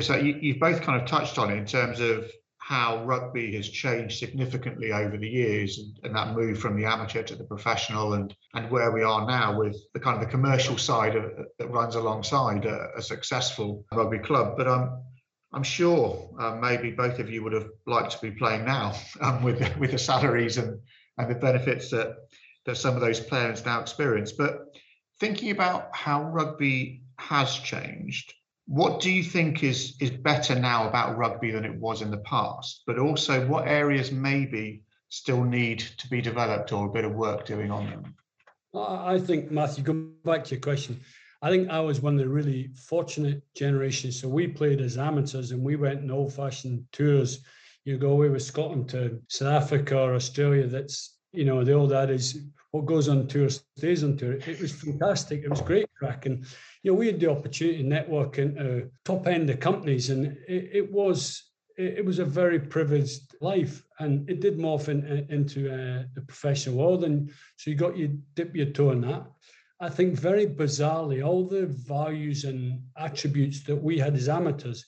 So 0.00 0.16
you, 0.16 0.38
you've 0.40 0.58
both 0.58 0.80
kind 0.80 1.00
of 1.00 1.06
touched 1.06 1.38
on 1.38 1.50
it 1.50 1.58
in 1.58 1.66
terms 1.66 2.00
of 2.00 2.32
how 2.62 3.04
rugby 3.04 3.56
has 3.56 3.68
changed 3.68 4.18
significantly 4.18 4.92
over 4.92 5.16
the 5.16 5.28
years 5.28 5.78
and, 5.78 5.98
and, 6.04 6.14
that 6.14 6.36
move 6.36 6.58
from 6.58 6.76
the 6.76 6.84
amateur 6.84 7.22
to 7.22 7.34
the 7.34 7.42
professional 7.44 8.14
and 8.14 8.34
and 8.54 8.70
where 8.70 8.92
we 8.92 9.02
are 9.02 9.26
now 9.26 9.58
with 9.58 9.76
the 9.94 10.00
kind 10.00 10.16
of 10.16 10.22
the 10.24 10.30
commercial 10.30 10.78
side 10.78 11.16
of, 11.16 11.24
that 11.58 11.70
runs 11.70 11.96
alongside 11.96 12.64
a, 12.64 12.90
a, 12.96 13.02
successful 13.02 13.84
rugby 13.92 14.18
club 14.18 14.56
but 14.56 14.68
um 14.68 15.02
I'm 15.52 15.64
sure 15.64 16.30
uh, 16.38 16.54
maybe 16.54 16.92
both 16.92 17.18
of 17.18 17.28
you 17.28 17.42
would 17.42 17.52
have 17.52 17.68
liked 17.86 18.12
to 18.12 18.20
be 18.22 18.30
playing 18.30 18.64
now 18.64 18.94
um, 19.20 19.42
with 19.42 19.60
with 19.78 19.90
the 19.90 19.98
salaries 19.98 20.56
and 20.56 20.80
and 21.18 21.28
the 21.28 21.34
benefits 21.34 21.90
that 21.90 22.16
that 22.64 22.76
some 22.76 22.94
of 22.94 23.00
those 23.00 23.20
players 23.20 23.64
now 23.64 23.80
experience. 23.80 24.32
But 24.32 24.60
thinking 25.20 25.50
about 25.50 25.94
how 25.94 26.22
rugby 26.22 27.02
has 27.18 27.54
changed, 27.54 28.32
what 28.66 29.00
do 29.00 29.10
you 29.10 29.22
think 29.22 29.62
is 29.62 29.96
is 30.00 30.10
better 30.10 30.54
now 30.54 30.88
about 30.88 31.16
rugby 31.16 31.50
than 31.50 31.64
it 31.64 31.74
was 31.74 32.02
in 32.02 32.10
the 32.10 32.18
past? 32.18 32.82
But 32.86 32.98
also, 32.98 33.46
what 33.46 33.66
areas 33.66 34.12
maybe 34.12 34.82
still 35.08 35.44
need 35.44 35.80
to 35.98 36.08
be 36.08 36.20
developed 36.20 36.72
or 36.72 36.86
a 36.86 36.92
bit 36.92 37.04
of 37.04 37.12
work 37.12 37.44
doing 37.44 37.70
on 37.70 37.90
them? 37.90 38.14
I 38.74 39.18
think 39.18 39.50
Matthew, 39.50 39.84
going 39.84 40.14
back 40.24 40.44
to 40.44 40.54
your 40.54 40.60
question, 40.60 41.00
I 41.42 41.50
think 41.50 41.68
I 41.68 41.80
was 41.80 42.00
one 42.00 42.14
of 42.14 42.20
the 42.20 42.28
really 42.28 42.70
fortunate 42.88 43.42
generations. 43.54 44.20
So 44.20 44.28
we 44.28 44.46
played 44.46 44.80
as 44.80 44.96
amateurs 44.96 45.50
and 45.50 45.62
we 45.62 45.76
went 45.76 46.00
in 46.00 46.10
old 46.10 46.32
fashioned 46.32 46.84
tours. 46.92 47.40
You 47.84 47.98
go 47.98 48.10
away 48.10 48.28
with 48.28 48.42
Scotland 48.42 48.88
to 48.90 49.20
South 49.28 49.62
Africa 49.62 49.98
or 49.98 50.14
Australia. 50.14 50.66
That's, 50.66 51.16
you 51.32 51.44
know, 51.44 51.64
the 51.64 51.72
old 51.72 51.92
adage, 51.92 52.34
what 52.70 52.86
goes 52.86 53.08
on 53.08 53.26
tour 53.26 53.48
stays 53.50 54.04
on 54.04 54.16
tour. 54.16 54.34
It 54.34 54.60
was 54.60 54.72
fantastic. 54.72 55.42
It 55.42 55.50
was 55.50 55.60
great 55.60 55.88
crack. 55.94 56.26
And, 56.26 56.44
you 56.82 56.92
know, 56.92 56.98
we 56.98 57.06
had 57.06 57.20
the 57.20 57.30
opportunity 57.30 57.78
to 57.78 57.88
network 57.88 58.38
into 58.38 58.90
top 59.04 59.26
end 59.26 59.50
of 59.50 59.60
companies 59.60 60.10
and 60.10 60.26
it, 60.48 60.70
it 60.72 60.92
was 60.92 61.44
it, 61.78 62.04
was 62.04 62.18
a 62.18 62.24
very 62.24 62.60
privileged 62.60 63.34
life 63.40 63.82
and 63.98 64.28
it 64.28 64.40
did 64.40 64.58
morph 64.58 64.88
in, 64.88 65.26
into 65.30 65.68
uh, 65.72 66.04
the 66.14 66.20
professional 66.20 66.76
world 66.76 67.02
and 67.02 67.30
so 67.56 67.70
you 67.70 67.76
got 67.76 67.96
you 67.96 68.18
dip 68.34 68.54
your 68.54 68.66
toe 68.66 68.90
in 68.90 69.00
that 69.00 69.26
I 69.82 69.88
think 69.88 70.14
very 70.14 70.46
bizarrely, 70.46 71.26
all 71.26 71.44
the 71.44 71.66
values 71.66 72.44
and 72.44 72.80
attributes 72.96 73.64
that 73.64 73.74
we 73.74 73.98
had 73.98 74.14
as 74.14 74.28
amateurs 74.28 74.84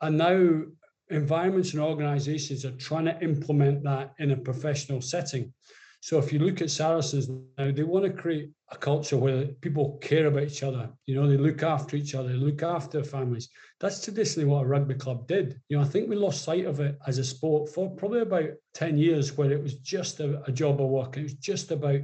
are 0.00 0.10
now 0.10 0.62
environments 1.10 1.72
and 1.72 1.82
organizations 1.82 2.64
are 2.64 2.72
trying 2.72 3.06
to 3.06 3.20
implement 3.22 3.82
that 3.84 4.14
in 4.18 4.30
a 4.32 4.36
professional 4.36 5.00
setting. 5.00 5.52
So 6.00 6.18
if 6.18 6.32
you 6.32 6.38
look 6.38 6.62
at 6.62 6.70
Saracens 6.70 7.28
now, 7.28 7.72
they 7.72 7.82
want 7.82 8.04
to 8.04 8.12
create 8.12 8.50
a 8.70 8.76
culture 8.76 9.16
where 9.16 9.46
people 9.46 9.98
care 10.00 10.26
about 10.26 10.44
each 10.44 10.62
other. 10.62 10.90
You 11.06 11.16
know, 11.16 11.28
they 11.28 11.36
look 11.36 11.64
after 11.64 11.96
each 11.96 12.14
other, 12.14 12.28
they 12.28 12.34
look 12.34 12.62
after 12.62 13.02
families. 13.02 13.48
That's 13.80 14.04
traditionally 14.04 14.48
what 14.48 14.64
a 14.64 14.68
rugby 14.68 14.94
club 14.94 15.26
did. 15.26 15.60
You 15.68 15.76
know, 15.76 15.82
I 15.82 15.86
think 15.86 16.08
we 16.08 16.14
lost 16.14 16.44
sight 16.44 16.66
of 16.66 16.78
it 16.78 16.96
as 17.08 17.18
a 17.18 17.24
sport 17.24 17.70
for 17.70 17.90
probably 17.96 18.20
about 18.20 18.50
10 18.74 18.96
years 18.96 19.36
where 19.36 19.50
it 19.50 19.60
was 19.60 19.74
just 19.74 20.20
a, 20.20 20.40
a 20.46 20.52
job 20.52 20.80
of 20.80 20.88
work. 20.88 21.16
It 21.16 21.24
was 21.24 21.34
just 21.34 21.72
about 21.72 22.00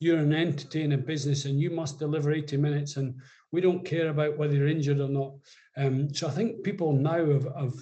you're 0.00 0.18
an 0.18 0.34
entity 0.34 0.82
in 0.82 0.92
a 0.92 0.98
business 0.98 1.46
and 1.46 1.58
you 1.58 1.70
must 1.70 1.98
deliver 1.98 2.32
80 2.32 2.58
minutes 2.58 2.98
and 2.98 3.14
we 3.52 3.62
don't 3.62 3.84
care 3.84 4.08
about 4.08 4.36
whether 4.36 4.54
you're 4.54 4.68
injured 4.68 5.00
or 5.00 5.08
not. 5.08 5.32
Um, 5.78 6.12
so 6.12 6.26
I 6.26 6.30
think 6.30 6.62
people 6.62 6.92
now 6.92 7.24
have, 7.24 7.48
have 7.56 7.74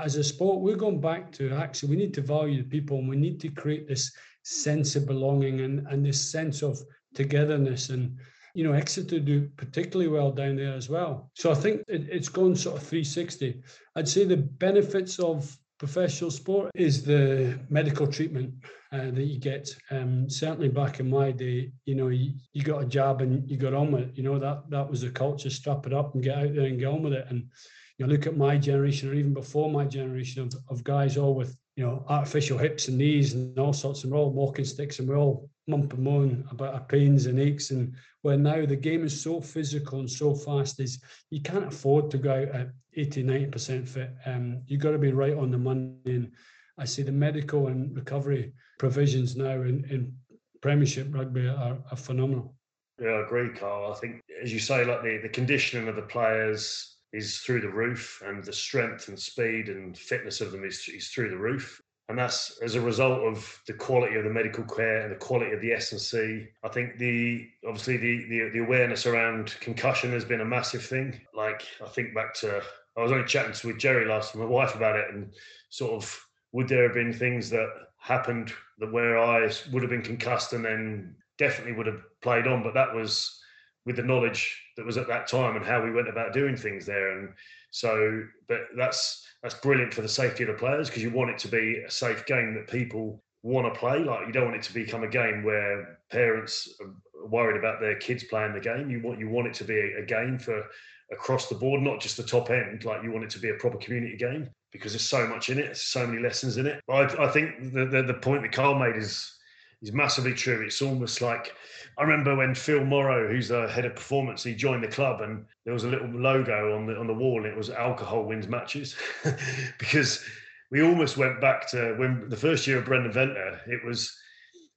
as 0.00 0.16
a 0.16 0.24
sport, 0.24 0.60
we're 0.60 0.76
going 0.76 1.00
back 1.00 1.32
to 1.32 1.52
actually 1.52 1.90
we 1.90 1.96
need 1.96 2.14
to 2.14 2.20
value 2.20 2.62
the 2.62 2.68
people 2.68 2.98
and 2.98 3.08
we 3.08 3.16
need 3.16 3.40
to 3.40 3.48
create 3.48 3.86
this 3.86 4.12
sense 4.42 4.96
of 4.96 5.06
belonging 5.06 5.60
and, 5.60 5.86
and 5.88 6.04
this 6.04 6.30
sense 6.30 6.62
of 6.62 6.78
togetherness 7.14 7.90
and 7.90 8.16
you 8.54 8.64
know 8.64 8.72
exeter 8.72 9.18
do 9.18 9.48
particularly 9.56 10.08
well 10.08 10.30
down 10.30 10.56
there 10.56 10.74
as 10.74 10.88
well. 10.88 11.30
So 11.34 11.50
i 11.50 11.54
think 11.54 11.82
it, 11.88 12.06
it's 12.08 12.28
gone 12.28 12.54
sort 12.54 12.76
of 12.76 12.82
360 12.82 13.60
i'd 13.96 14.08
say 14.08 14.24
the 14.24 14.36
benefits 14.36 15.18
of 15.18 15.56
professional 15.78 16.30
sport 16.30 16.70
is 16.74 17.04
the 17.04 17.58
medical 17.68 18.06
treatment 18.06 18.54
uh, 18.92 19.10
that 19.10 19.24
you 19.24 19.38
get. 19.38 19.68
Um, 19.90 20.30
certainly 20.30 20.68
back 20.68 21.00
in 21.00 21.10
my 21.10 21.30
day 21.32 21.72
you 21.84 21.94
know 21.94 22.08
you, 22.08 22.32
you 22.52 22.62
got 22.62 22.82
a 22.82 22.86
job 22.86 23.20
and 23.20 23.48
you 23.48 23.56
got 23.56 23.74
on 23.74 23.92
with 23.92 24.02
it. 24.04 24.16
You 24.16 24.22
know 24.22 24.38
that 24.38 24.70
that 24.70 24.88
was 24.88 25.02
the 25.02 25.10
culture 25.10 25.50
strap 25.50 25.86
it 25.86 25.92
up 25.92 26.14
and 26.14 26.22
get 26.22 26.38
out 26.38 26.54
there 26.54 26.66
and 26.66 26.78
get 26.78 26.88
on 26.88 27.02
with 27.02 27.12
it. 27.12 27.26
And 27.28 27.48
you 27.98 28.06
look 28.06 28.26
at 28.26 28.36
my 28.36 28.56
generation 28.56 29.08
or 29.08 29.14
even 29.14 29.32
before 29.32 29.70
my 29.70 29.84
generation 29.84 30.42
of, 30.42 30.54
of 30.68 30.84
guys 30.84 31.16
all 31.16 31.34
with 31.34 31.56
you 31.76 31.84
know, 31.84 32.04
artificial 32.08 32.56
hips 32.56 32.88
and 32.88 32.96
knees 32.96 33.34
and 33.34 33.58
all 33.58 33.72
sorts, 33.72 34.02
and 34.02 34.12
we're 34.12 34.18
all 34.18 34.30
walking 34.30 34.64
sticks 34.64 34.98
and 34.98 35.08
we're 35.08 35.18
all 35.18 35.50
mump 35.68 35.92
and 35.92 36.02
moan 36.02 36.44
about 36.50 36.74
our 36.74 36.80
pains 36.80 37.26
and 37.26 37.38
aches. 37.38 37.70
And 37.70 37.94
where 38.22 38.38
now 38.38 38.64
the 38.64 38.76
game 38.76 39.04
is 39.04 39.20
so 39.20 39.40
physical 39.40 40.00
and 40.00 40.10
so 40.10 40.34
fast, 40.34 40.80
is 40.80 41.02
you 41.30 41.40
can't 41.40 41.66
afford 41.66 42.10
to 42.10 42.18
go 42.18 42.32
out 42.32 42.48
at 42.48 42.70
80, 42.96 43.24
90% 43.24 43.86
fit. 43.86 44.10
Um, 44.24 44.62
you've 44.66 44.80
got 44.80 44.92
to 44.92 44.98
be 44.98 45.12
right 45.12 45.36
on 45.36 45.50
the 45.50 45.58
money. 45.58 45.92
And 46.06 46.32
I 46.78 46.86
see 46.86 47.02
the 47.02 47.12
medical 47.12 47.66
and 47.66 47.94
recovery 47.94 48.52
provisions 48.78 49.36
now 49.36 49.60
in, 49.60 49.84
in 49.90 50.14
Premiership 50.62 51.08
rugby 51.10 51.46
are, 51.46 51.76
are 51.90 51.96
phenomenal. 51.96 52.54
Yeah, 52.98 53.08
I 53.08 53.26
agree, 53.26 53.50
Carl. 53.50 53.92
I 53.92 53.96
think, 53.96 54.22
as 54.42 54.50
you 54.50 54.58
say, 54.58 54.84
like 54.86 55.02
the, 55.02 55.18
the 55.22 55.28
conditioning 55.28 55.88
of 55.88 55.96
the 55.96 56.02
players, 56.02 56.95
is 57.16 57.38
through 57.38 57.62
the 57.62 57.68
roof, 57.68 58.22
and 58.24 58.44
the 58.44 58.52
strength 58.52 59.08
and 59.08 59.18
speed 59.18 59.68
and 59.68 59.96
fitness 59.96 60.40
of 60.40 60.52
them 60.52 60.64
is, 60.64 60.88
is 60.88 61.08
through 61.08 61.30
the 61.30 61.36
roof. 61.36 61.80
And 62.08 62.16
that's 62.16 62.58
as 62.62 62.76
a 62.76 62.80
result 62.80 63.22
of 63.22 63.60
the 63.66 63.72
quality 63.72 64.14
of 64.14 64.22
the 64.22 64.30
medical 64.30 64.64
care 64.64 65.00
and 65.00 65.10
the 65.10 65.16
quality 65.16 65.52
of 65.52 65.60
the 65.60 65.72
S&C. 65.72 66.46
I 66.62 66.68
think 66.68 66.98
the 66.98 67.48
obviously 67.66 67.96
the, 67.96 68.26
the 68.28 68.50
the 68.50 68.64
awareness 68.64 69.06
around 69.06 69.56
concussion 69.58 70.12
has 70.12 70.24
been 70.24 70.40
a 70.40 70.44
massive 70.44 70.84
thing. 70.84 71.20
Like 71.34 71.66
I 71.84 71.88
think 71.88 72.14
back 72.14 72.32
to 72.34 72.62
I 72.96 73.02
was 73.02 73.10
only 73.10 73.26
chatting 73.26 73.54
with 73.68 73.78
Jerry 73.78 74.06
last 74.06 74.36
my 74.36 74.44
wife 74.44 74.76
about 74.76 74.94
it, 74.94 75.06
and 75.12 75.34
sort 75.70 75.94
of 75.94 76.26
would 76.52 76.68
there 76.68 76.84
have 76.84 76.94
been 76.94 77.12
things 77.12 77.50
that 77.50 77.68
happened 77.98 78.52
that 78.78 78.92
where 78.92 79.18
I 79.18 79.50
would 79.72 79.82
have 79.82 79.90
been 79.90 80.02
concussed 80.02 80.52
and 80.52 80.64
then 80.64 81.16
definitely 81.38 81.72
would 81.72 81.86
have 81.86 82.02
played 82.22 82.46
on, 82.46 82.62
but 82.62 82.74
that 82.74 82.94
was 82.94 83.40
with 83.86 83.96
the 83.96 84.02
knowledge 84.02 84.60
that 84.76 84.84
was 84.84 84.98
at 84.98 85.06
that 85.08 85.28
time 85.28 85.56
and 85.56 85.64
how 85.64 85.82
we 85.82 85.92
went 85.92 86.08
about 86.08 86.34
doing 86.34 86.56
things 86.56 86.84
there. 86.84 87.18
And 87.18 87.32
so, 87.70 88.24
but 88.48 88.62
that's 88.76 89.24
that's 89.42 89.54
brilliant 89.54 89.94
for 89.94 90.02
the 90.02 90.08
safety 90.08 90.42
of 90.42 90.48
the 90.48 90.54
players 90.54 90.88
because 90.88 91.02
you 91.02 91.10
want 91.10 91.30
it 91.30 91.38
to 91.38 91.48
be 91.48 91.82
a 91.86 91.90
safe 91.90 92.26
game 92.26 92.54
that 92.54 92.66
people 92.66 93.22
want 93.42 93.72
to 93.72 93.78
play. 93.78 94.00
Like 94.00 94.26
you 94.26 94.32
don't 94.32 94.46
want 94.46 94.56
it 94.56 94.62
to 94.64 94.74
become 94.74 95.04
a 95.04 95.08
game 95.08 95.44
where 95.44 95.98
parents 96.10 96.68
are 96.80 97.28
worried 97.28 97.56
about 97.56 97.80
their 97.80 97.96
kids 97.96 98.24
playing 98.24 98.54
the 98.54 98.60
game. 98.60 98.90
You 98.90 99.00
want 99.00 99.20
you 99.20 99.28
want 99.28 99.46
it 99.46 99.54
to 99.54 99.64
be 99.64 99.78
a, 99.78 100.02
a 100.02 100.04
game 100.04 100.38
for 100.38 100.64
across 101.12 101.48
the 101.48 101.54
board, 101.54 101.80
not 101.80 102.00
just 102.00 102.16
the 102.16 102.24
top 102.24 102.50
end. 102.50 102.84
Like 102.84 103.04
you 103.04 103.12
want 103.12 103.24
it 103.24 103.30
to 103.30 103.38
be 103.38 103.50
a 103.50 103.54
proper 103.54 103.78
community 103.78 104.16
game 104.16 104.50
because 104.72 104.92
there's 104.92 105.08
so 105.08 105.26
much 105.28 105.48
in 105.48 105.58
it, 105.58 105.76
so 105.76 106.06
many 106.06 106.20
lessons 106.20 106.56
in 106.56 106.66
it. 106.66 106.80
I, 106.90 107.02
I 107.02 107.30
think 107.30 107.72
the, 107.72 107.86
the 107.86 108.02
the 108.02 108.14
point 108.14 108.42
that 108.42 108.52
Carl 108.52 108.74
made 108.74 108.96
is 108.96 109.32
is 109.82 109.92
massively 109.92 110.34
true. 110.34 110.62
It's 110.62 110.82
almost 110.82 111.20
like 111.20 111.54
I 111.98 112.02
remember 112.02 112.36
when 112.36 112.54
Phil 112.54 112.84
Morrow, 112.84 113.28
who's 113.28 113.48
the 113.48 113.68
head 113.68 113.84
of 113.84 113.94
performance, 113.94 114.42
he 114.42 114.54
joined 114.54 114.82
the 114.82 114.88
club, 114.88 115.20
and 115.20 115.44
there 115.64 115.74
was 115.74 115.84
a 115.84 115.88
little 115.88 116.08
logo 116.08 116.74
on 116.76 116.86
the 116.86 116.96
on 116.96 117.06
the 117.06 117.14
wall, 117.14 117.38
and 117.38 117.46
it 117.46 117.56
was 117.56 117.70
alcohol 117.70 118.24
wins 118.24 118.48
matches, 118.48 118.96
because 119.78 120.24
we 120.70 120.82
almost 120.82 121.16
went 121.16 121.40
back 121.40 121.68
to 121.70 121.94
when 121.96 122.28
the 122.28 122.36
first 122.36 122.66
year 122.66 122.78
of 122.78 122.84
Brendan 122.84 123.12
Venter. 123.12 123.60
It 123.66 123.84
was 123.84 124.16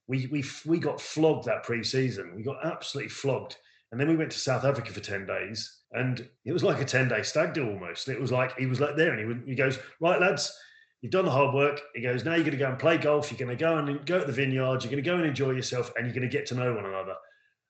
we 0.08 0.28
we 0.28 0.44
we 0.66 0.80
got 0.80 1.02
flogged 1.02 1.46
that 1.46 1.64
pre-season. 1.64 2.36
We 2.36 2.44
got 2.44 2.66
absolutely 2.66 3.10
flogged, 3.10 3.58
and 3.92 4.00
then 4.00 4.08
we 4.08 4.18
went 4.18 4.32
to 4.32 4.40
South 4.40 4.66
Africa 4.66 4.92
for 4.92 5.02
ten 5.02 5.26
days, 5.26 5.80
and 5.94 6.28
it 6.46 6.54
was 6.54 6.64
like 6.64 6.82
a 6.82 6.86
ten 6.86 7.08
day 7.08 7.24
stag 7.24 7.54
do 7.54 7.70
almost. 7.70 8.08
it 8.10 8.20
was 8.20 8.32
like 8.32 8.58
he 8.58 8.66
was 8.66 8.80
like 8.80 8.96
there, 8.96 9.14
and 9.14 9.44
he 9.46 9.52
he 9.52 9.56
goes 9.56 9.80
right 10.00 10.20
lads 10.20 10.54
You've 11.02 11.12
done 11.12 11.26
the 11.26 11.32
hard 11.32 11.56
work. 11.56 11.82
He 11.96 12.02
goes, 12.02 12.26
now 12.26 12.36
you're 12.36 12.44
going 12.44 12.52
to 12.52 12.58
go 12.58 12.70
and 12.70 12.78
play 12.78 12.98
golf. 12.98 13.32
You're 13.32 13.38
going 13.38 13.58
to 13.58 13.62
go 13.62 13.78
and 13.78 14.06
go 14.06 14.20
to 14.20 14.26
the 14.26 14.34
vineyards. 14.34 14.84
You're 14.84 14.92
going 14.92 15.04
to 15.04 15.10
go 15.10 15.16
and 15.16 15.26
enjoy 15.26 15.52
yourself, 15.52 15.92
and 15.96 16.06
you're 16.06 16.16
going 16.16 16.30
to 16.30 16.38
get 16.38 16.46
to 16.48 16.56
know 16.56 16.74
one 16.74 16.86
another. 16.86 17.16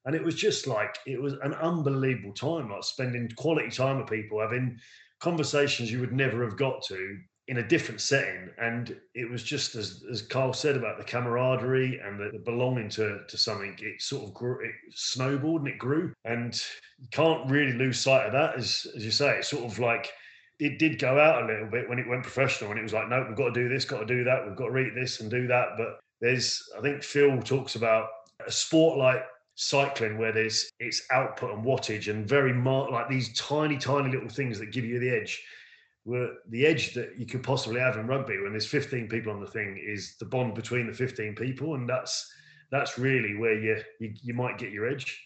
And 0.05 0.15
it 0.15 0.23
was 0.23 0.35
just 0.35 0.65
like 0.65 0.97
it 1.05 1.21
was 1.21 1.33
an 1.43 1.53
unbelievable 1.53 2.33
time, 2.33 2.71
like 2.71 2.83
spending 2.83 3.29
quality 3.37 3.69
time 3.69 3.97
with 3.97 4.07
people, 4.07 4.39
having 4.39 4.79
conversations 5.19 5.91
you 5.91 5.99
would 5.99 6.13
never 6.13 6.43
have 6.43 6.57
got 6.57 6.81
to 6.83 7.17
in 7.49 7.57
a 7.57 7.67
different 7.67 7.99
setting. 7.99 8.49
And 8.59 8.95
it 9.13 9.29
was 9.29 9.43
just 9.43 9.75
as 9.75 10.03
as 10.09 10.21
Carl 10.21 10.53
said 10.53 10.77
about 10.77 10.97
the 10.97 11.03
camaraderie 11.03 11.99
and 12.03 12.19
the, 12.19 12.29
the 12.31 12.39
belonging 12.39 12.89
to 12.89 13.19
to 13.27 13.37
something. 13.37 13.75
It 13.79 14.01
sort 14.01 14.23
of 14.23 14.33
grew, 14.33 14.63
it 14.63 14.71
snowballed 14.93 15.61
and 15.61 15.69
it 15.69 15.77
grew. 15.77 16.13
And 16.25 16.59
you 16.97 17.07
can't 17.11 17.49
really 17.49 17.73
lose 17.73 17.99
sight 17.99 18.25
of 18.25 18.31
that, 18.31 18.55
as 18.55 18.87
as 18.95 19.03
you 19.03 19.11
say. 19.11 19.37
It's 19.37 19.49
sort 19.49 19.65
of 19.65 19.77
like 19.79 20.11
it 20.59 20.77
did 20.77 20.99
go 20.99 21.19
out 21.19 21.43
a 21.43 21.45
little 21.45 21.67
bit 21.67 21.87
when 21.87 21.99
it 21.99 22.07
went 22.07 22.23
professional, 22.23 22.71
and 22.71 22.79
it 22.79 22.83
was 22.83 22.93
like, 22.93 23.09
no, 23.09 23.23
we've 23.27 23.37
got 23.37 23.53
to 23.53 23.61
do 23.63 23.69
this, 23.69 23.85
got 23.85 23.99
to 23.99 24.05
do 24.05 24.23
that, 24.25 24.45
we've 24.45 24.57
got 24.57 24.65
to 24.65 24.71
read 24.71 24.93
this 24.93 25.21
and 25.21 25.31
do 25.31 25.47
that. 25.47 25.69
But 25.77 25.99
there's, 26.21 26.61
I 26.77 26.81
think 26.81 27.01
Phil 27.01 27.41
talks 27.41 27.75
about 27.75 28.07
a 28.45 28.51
sport 28.51 28.97
like 28.97 29.23
cycling 29.55 30.17
where 30.17 30.31
there's 30.31 30.69
it's 30.79 31.03
output 31.11 31.53
and 31.53 31.65
wattage 31.65 32.09
and 32.09 32.27
very 32.27 32.53
mar- 32.53 32.91
like 32.91 33.09
these 33.09 33.33
tiny, 33.37 33.77
tiny 33.77 34.11
little 34.11 34.29
things 34.29 34.59
that 34.59 34.71
give 34.71 34.85
you 34.85 34.99
the 34.99 35.09
edge. 35.09 35.41
Where 36.03 36.29
the 36.49 36.65
edge 36.65 36.93
that 36.93 37.19
you 37.19 37.25
could 37.25 37.43
possibly 37.43 37.79
have 37.79 37.97
in 37.97 38.07
rugby 38.07 38.39
when 38.41 38.51
there's 38.51 38.65
15 38.65 39.07
people 39.09 39.31
on 39.31 39.41
the 39.41 39.51
thing 39.51 39.81
is 39.85 40.15
the 40.19 40.25
bond 40.25 40.55
between 40.55 40.87
the 40.87 40.93
15 40.93 41.35
people, 41.35 41.75
and 41.75 41.87
that's 41.87 42.29
that's 42.71 42.97
really 42.97 43.35
where 43.37 43.57
you 43.59 43.81
you, 43.99 44.13
you 44.23 44.33
might 44.33 44.57
get 44.57 44.71
your 44.71 44.87
edge. 44.87 45.21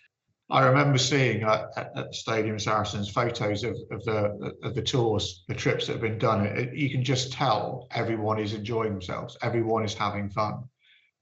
I 0.49 0.65
remember 0.65 0.97
seeing 0.97 1.43
at, 1.43 1.69
at 1.77 1.95
the 1.95 2.08
Stadium 2.12 2.60
Saracens 2.60 3.10
photos 3.10 3.63
of, 3.63 3.77
of 3.91 4.03
the 4.03 4.53
of 4.63 4.75
the 4.75 4.82
tours, 4.82 5.43
the 5.47 5.56
trips 5.56 5.88
that 5.88 5.93
have 5.93 6.01
been 6.01 6.17
done. 6.17 6.45
It, 6.45 6.73
you 6.75 6.89
can 6.89 7.03
just 7.03 7.32
tell 7.32 7.88
everyone 7.91 8.39
is 8.39 8.53
enjoying 8.53 8.91
themselves. 8.91 9.38
Everyone 9.41 9.84
is 9.84 9.93
having 9.93 10.29
fun. 10.29 10.63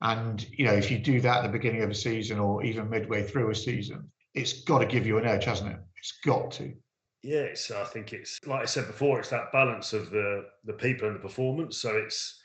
And 0.01 0.45
you 0.51 0.65
know, 0.65 0.73
if 0.73 0.89
you 0.89 0.97
do 0.97 1.21
that 1.21 1.37
at 1.37 1.43
the 1.43 1.57
beginning 1.57 1.83
of 1.83 1.91
a 1.91 1.95
season 1.95 2.39
or 2.39 2.63
even 2.63 2.89
midway 2.89 3.23
through 3.23 3.51
a 3.51 3.55
season, 3.55 4.11
it's 4.33 4.63
got 4.63 4.79
to 4.79 4.85
give 4.85 5.05
you 5.05 5.17
an 5.17 5.25
edge, 5.25 5.45
hasn't 5.45 5.71
it? 5.71 5.79
It's 5.97 6.13
got 6.25 6.51
to. 6.53 6.73
Yeah, 7.23 7.41
it's, 7.41 7.69
I 7.69 7.83
think 7.83 8.13
it's 8.13 8.39
like 8.47 8.61
I 8.61 8.65
said 8.65 8.87
before, 8.87 9.19
it's 9.19 9.29
that 9.29 9.51
balance 9.51 9.93
of 9.93 10.09
the 10.09 10.45
the 10.65 10.73
people 10.73 11.07
and 11.07 11.15
the 11.15 11.21
performance. 11.21 11.77
So 11.77 11.95
it's, 11.95 12.39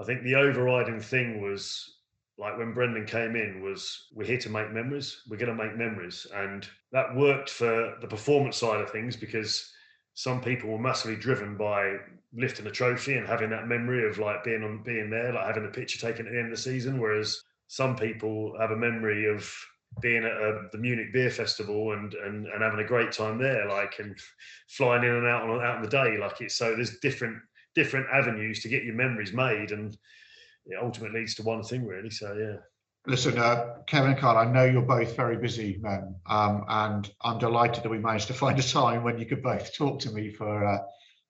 I 0.00 0.04
think 0.04 0.24
the 0.24 0.34
overriding 0.34 1.00
thing 1.00 1.40
was 1.40 1.95
like 2.38 2.58
when 2.58 2.74
Brendan 2.74 3.06
came 3.06 3.34
in 3.34 3.62
was 3.62 4.08
we're 4.12 4.26
here 4.26 4.38
to 4.38 4.50
make 4.50 4.72
memories. 4.72 5.22
We're 5.28 5.38
going 5.38 5.56
to 5.56 5.64
make 5.64 5.76
memories, 5.76 6.26
and 6.34 6.68
that 6.92 7.16
worked 7.16 7.50
for 7.50 7.94
the 8.00 8.06
performance 8.08 8.56
side 8.56 8.80
of 8.80 8.90
things 8.90 9.16
because 9.16 9.72
some 10.14 10.40
people 10.40 10.70
were 10.70 10.78
massively 10.78 11.16
driven 11.16 11.56
by 11.56 11.96
lifting 12.34 12.66
a 12.66 12.70
trophy 12.70 13.14
and 13.14 13.26
having 13.26 13.50
that 13.50 13.68
memory 13.68 14.08
of 14.08 14.18
like 14.18 14.44
being 14.44 14.62
on 14.62 14.82
being 14.82 15.10
there, 15.10 15.32
like 15.32 15.46
having 15.46 15.62
the 15.62 15.68
picture 15.70 15.98
taken 15.98 16.26
at 16.26 16.32
the 16.32 16.38
end 16.38 16.52
of 16.52 16.56
the 16.56 16.62
season. 16.62 17.00
Whereas 17.00 17.42
some 17.68 17.96
people 17.96 18.54
have 18.60 18.70
a 18.70 18.76
memory 18.76 19.26
of 19.28 19.50
being 20.00 20.24
at 20.24 20.32
a, 20.32 20.68
the 20.72 20.78
Munich 20.78 21.12
Beer 21.12 21.30
Festival 21.30 21.92
and, 21.92 22.12
and 22.14 22.46
and 22.46 22.62
having 22.62 22.80
a 22.80 22.88
great 22.88 23.12
time 23.12 23.38
there, 23.38 23.66
like 23.68 23.98
and 23.98 24.14
flying 24.68 25.04
in 25.04 25.10
and 25.10 25.26
out 25.26 25.48
on 25.48 25.64
out 25.64 25.76
in 25.76 25.82
the 25.82 25.88
day. 25.88 26.18
Like 26.18 26.40
it's 26.40 26.56
so 26.56 26.74
there's 26.74 26.98
different 26.98 27.38
different 27.74 28.06
avenues 28.12 28.62
to 28.62 28.68
get 28.68 28.84
your 28.84 28.94
memories 28.94 29.32
made, 29.32 29.72
and 29.72 29.96
it 30.66 30.78
ultimately 30.80 31.20
leads 31.20 31.34
to 31.36 31.42
one 31.42 31.62
thing 31.62 31.86
really. 31.86 32.10
So 32.10 32.34
yeah. 32.34 32.56
Listen, 33.08 33.38
uh, 33.38 33.76
Kevin 33.86 34.10
and 34.10 34.18
Carl, 34.18 34.36
I 34.36 34.50
know 34.50 34.64
you're 34.64 34.82
both 34.82 35.14
very 35.14 35.36
busy 35.36 35.78
men, 35.80 36.16
um, 36.26 36.64
and 36.68 37.08
I'm 37.22 37.38
delighted 37.38 37.84
that 37.84 37.88
we 37.88 37.98
managed 37.98 38.26
to 38.28 38.34
find 38.34 38.58
a 38.58 38.62
time 38.62 39.04
when 39.04 39.18
you 39.18 39.26
could 39.26 39.44
both 39.44 39.76
talk 39.76 40.00
to 40.00 40.10
me 40.10 40.30
for 40.30 40.64
uh, 40.64 40.78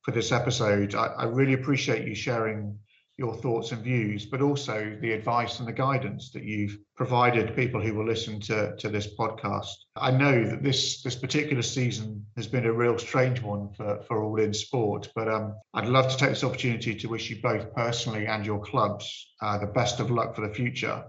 for 0.03 0.13
this 0.13 0.33
episode. 0.33 0.95
I, 0.95 1.07
I, 1.07 1.25
really 1.25 1.53
appreciate 1.53 2.09
you 2.09 2.15
sharing 2.15 2.79
your 3.19 3.35
thoughts 3.35 3.73
and 3.73 3.83
views, 3.83 4.27
but 4.27 4.43
also 4.43 4.97
the 5.01 5.13
advice 5.13 5.59
and 5.59 5.67
the 5.67 5.73
guidance 5.73 6.31
that 6.33 6.45
you've 6.45 6.79
provided 6.97 7.57
people 7.57 7.81
who 7.81 7.95
will 7.95 8.07
listen 8.07 8.41
to, 8.41 8.77
to 8.77 8.89
this 8.89 9.07
podcast. 9.17 9.73
I 9.97 10.11
know 10.11 10.45
that 10.45 10.63
this 10.63 11.03
this 11.03 11.17
particular 11.17 11.63
season 11.63 12.27
has 12.37 12.47
been 12.47 12.67
a 12.67 12.73
real 12.73 12.99
strange 12.99 13.41
one 13.41 13.73
for, 13.75 14.03
for 14.03 14.23
all 14.23 14.39
in 14.39 14.53
sport, 14.53 15.11
but 15.15 15.29
um, 15.29 15.55
I'd 15.75 15.87
love 15.89 16.11
to 16.11 16.17
take 16.17 16.31
this 16.31 16.45
opportunity 16.45 16.95
to 16.95 17.09
wish 17.09 17.31
you 17.31 17.41
both 17.41 17.75
personally 17.75 18.27
and 18.27 18.45
your 18.45 18.61
clubs 18.61 19.35
uh, 19.41 19.59
the 19.59 19.67
best 19.67 20.01
of 20.01 20.11
luck 20.11 20.35
for 20.35 20.47
the 20.47 20.55
future 20.55 21.05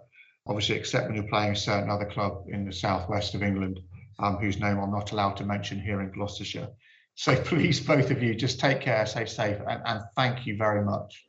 obviously 0.48 0.76
except 0.76 1.08
when 1.08 1.16
you're 1.16 1.28
playing 1.28 1.52
a 1.52 1.56
certain 1.56 1.90
other 1.90 2.06
club 2.06 2.46
in 2.50 2.66
the 2.66 2.74
southwest 2.74 3.36
of 3.36 3.44
England, 3.44 3.80
um, 4.20 4.38
whose 4.38 4.60
name 4.60 4.80
I'm 4.80 4.92
not 4.92 5.12
allowed 5.12 5.38
to 5.38 5.46
mention 5.46 5.80
here 5.80 6.02
in 6.02 6.12
Gloucestershire. 6.12 6.70
So 7.16 7.36
please, 7.44 7.80
both 7.80 8.12
of 8.12 8.24
you, 8.24 8.36
just 8.36 8.60
take 8.60 8.82
care, 8.82 9.06
stay 9.06 9.26
safe, 9.26 9.58
and, 9.68 9.82
and 9.86 10.02
thank 10.16 10.46
you 10.46 10.58
very 10.58 10.84
much. 10.84 11.26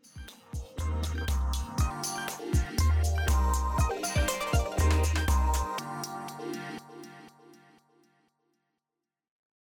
Thank 1.03 1.31
you. 1.31 1.38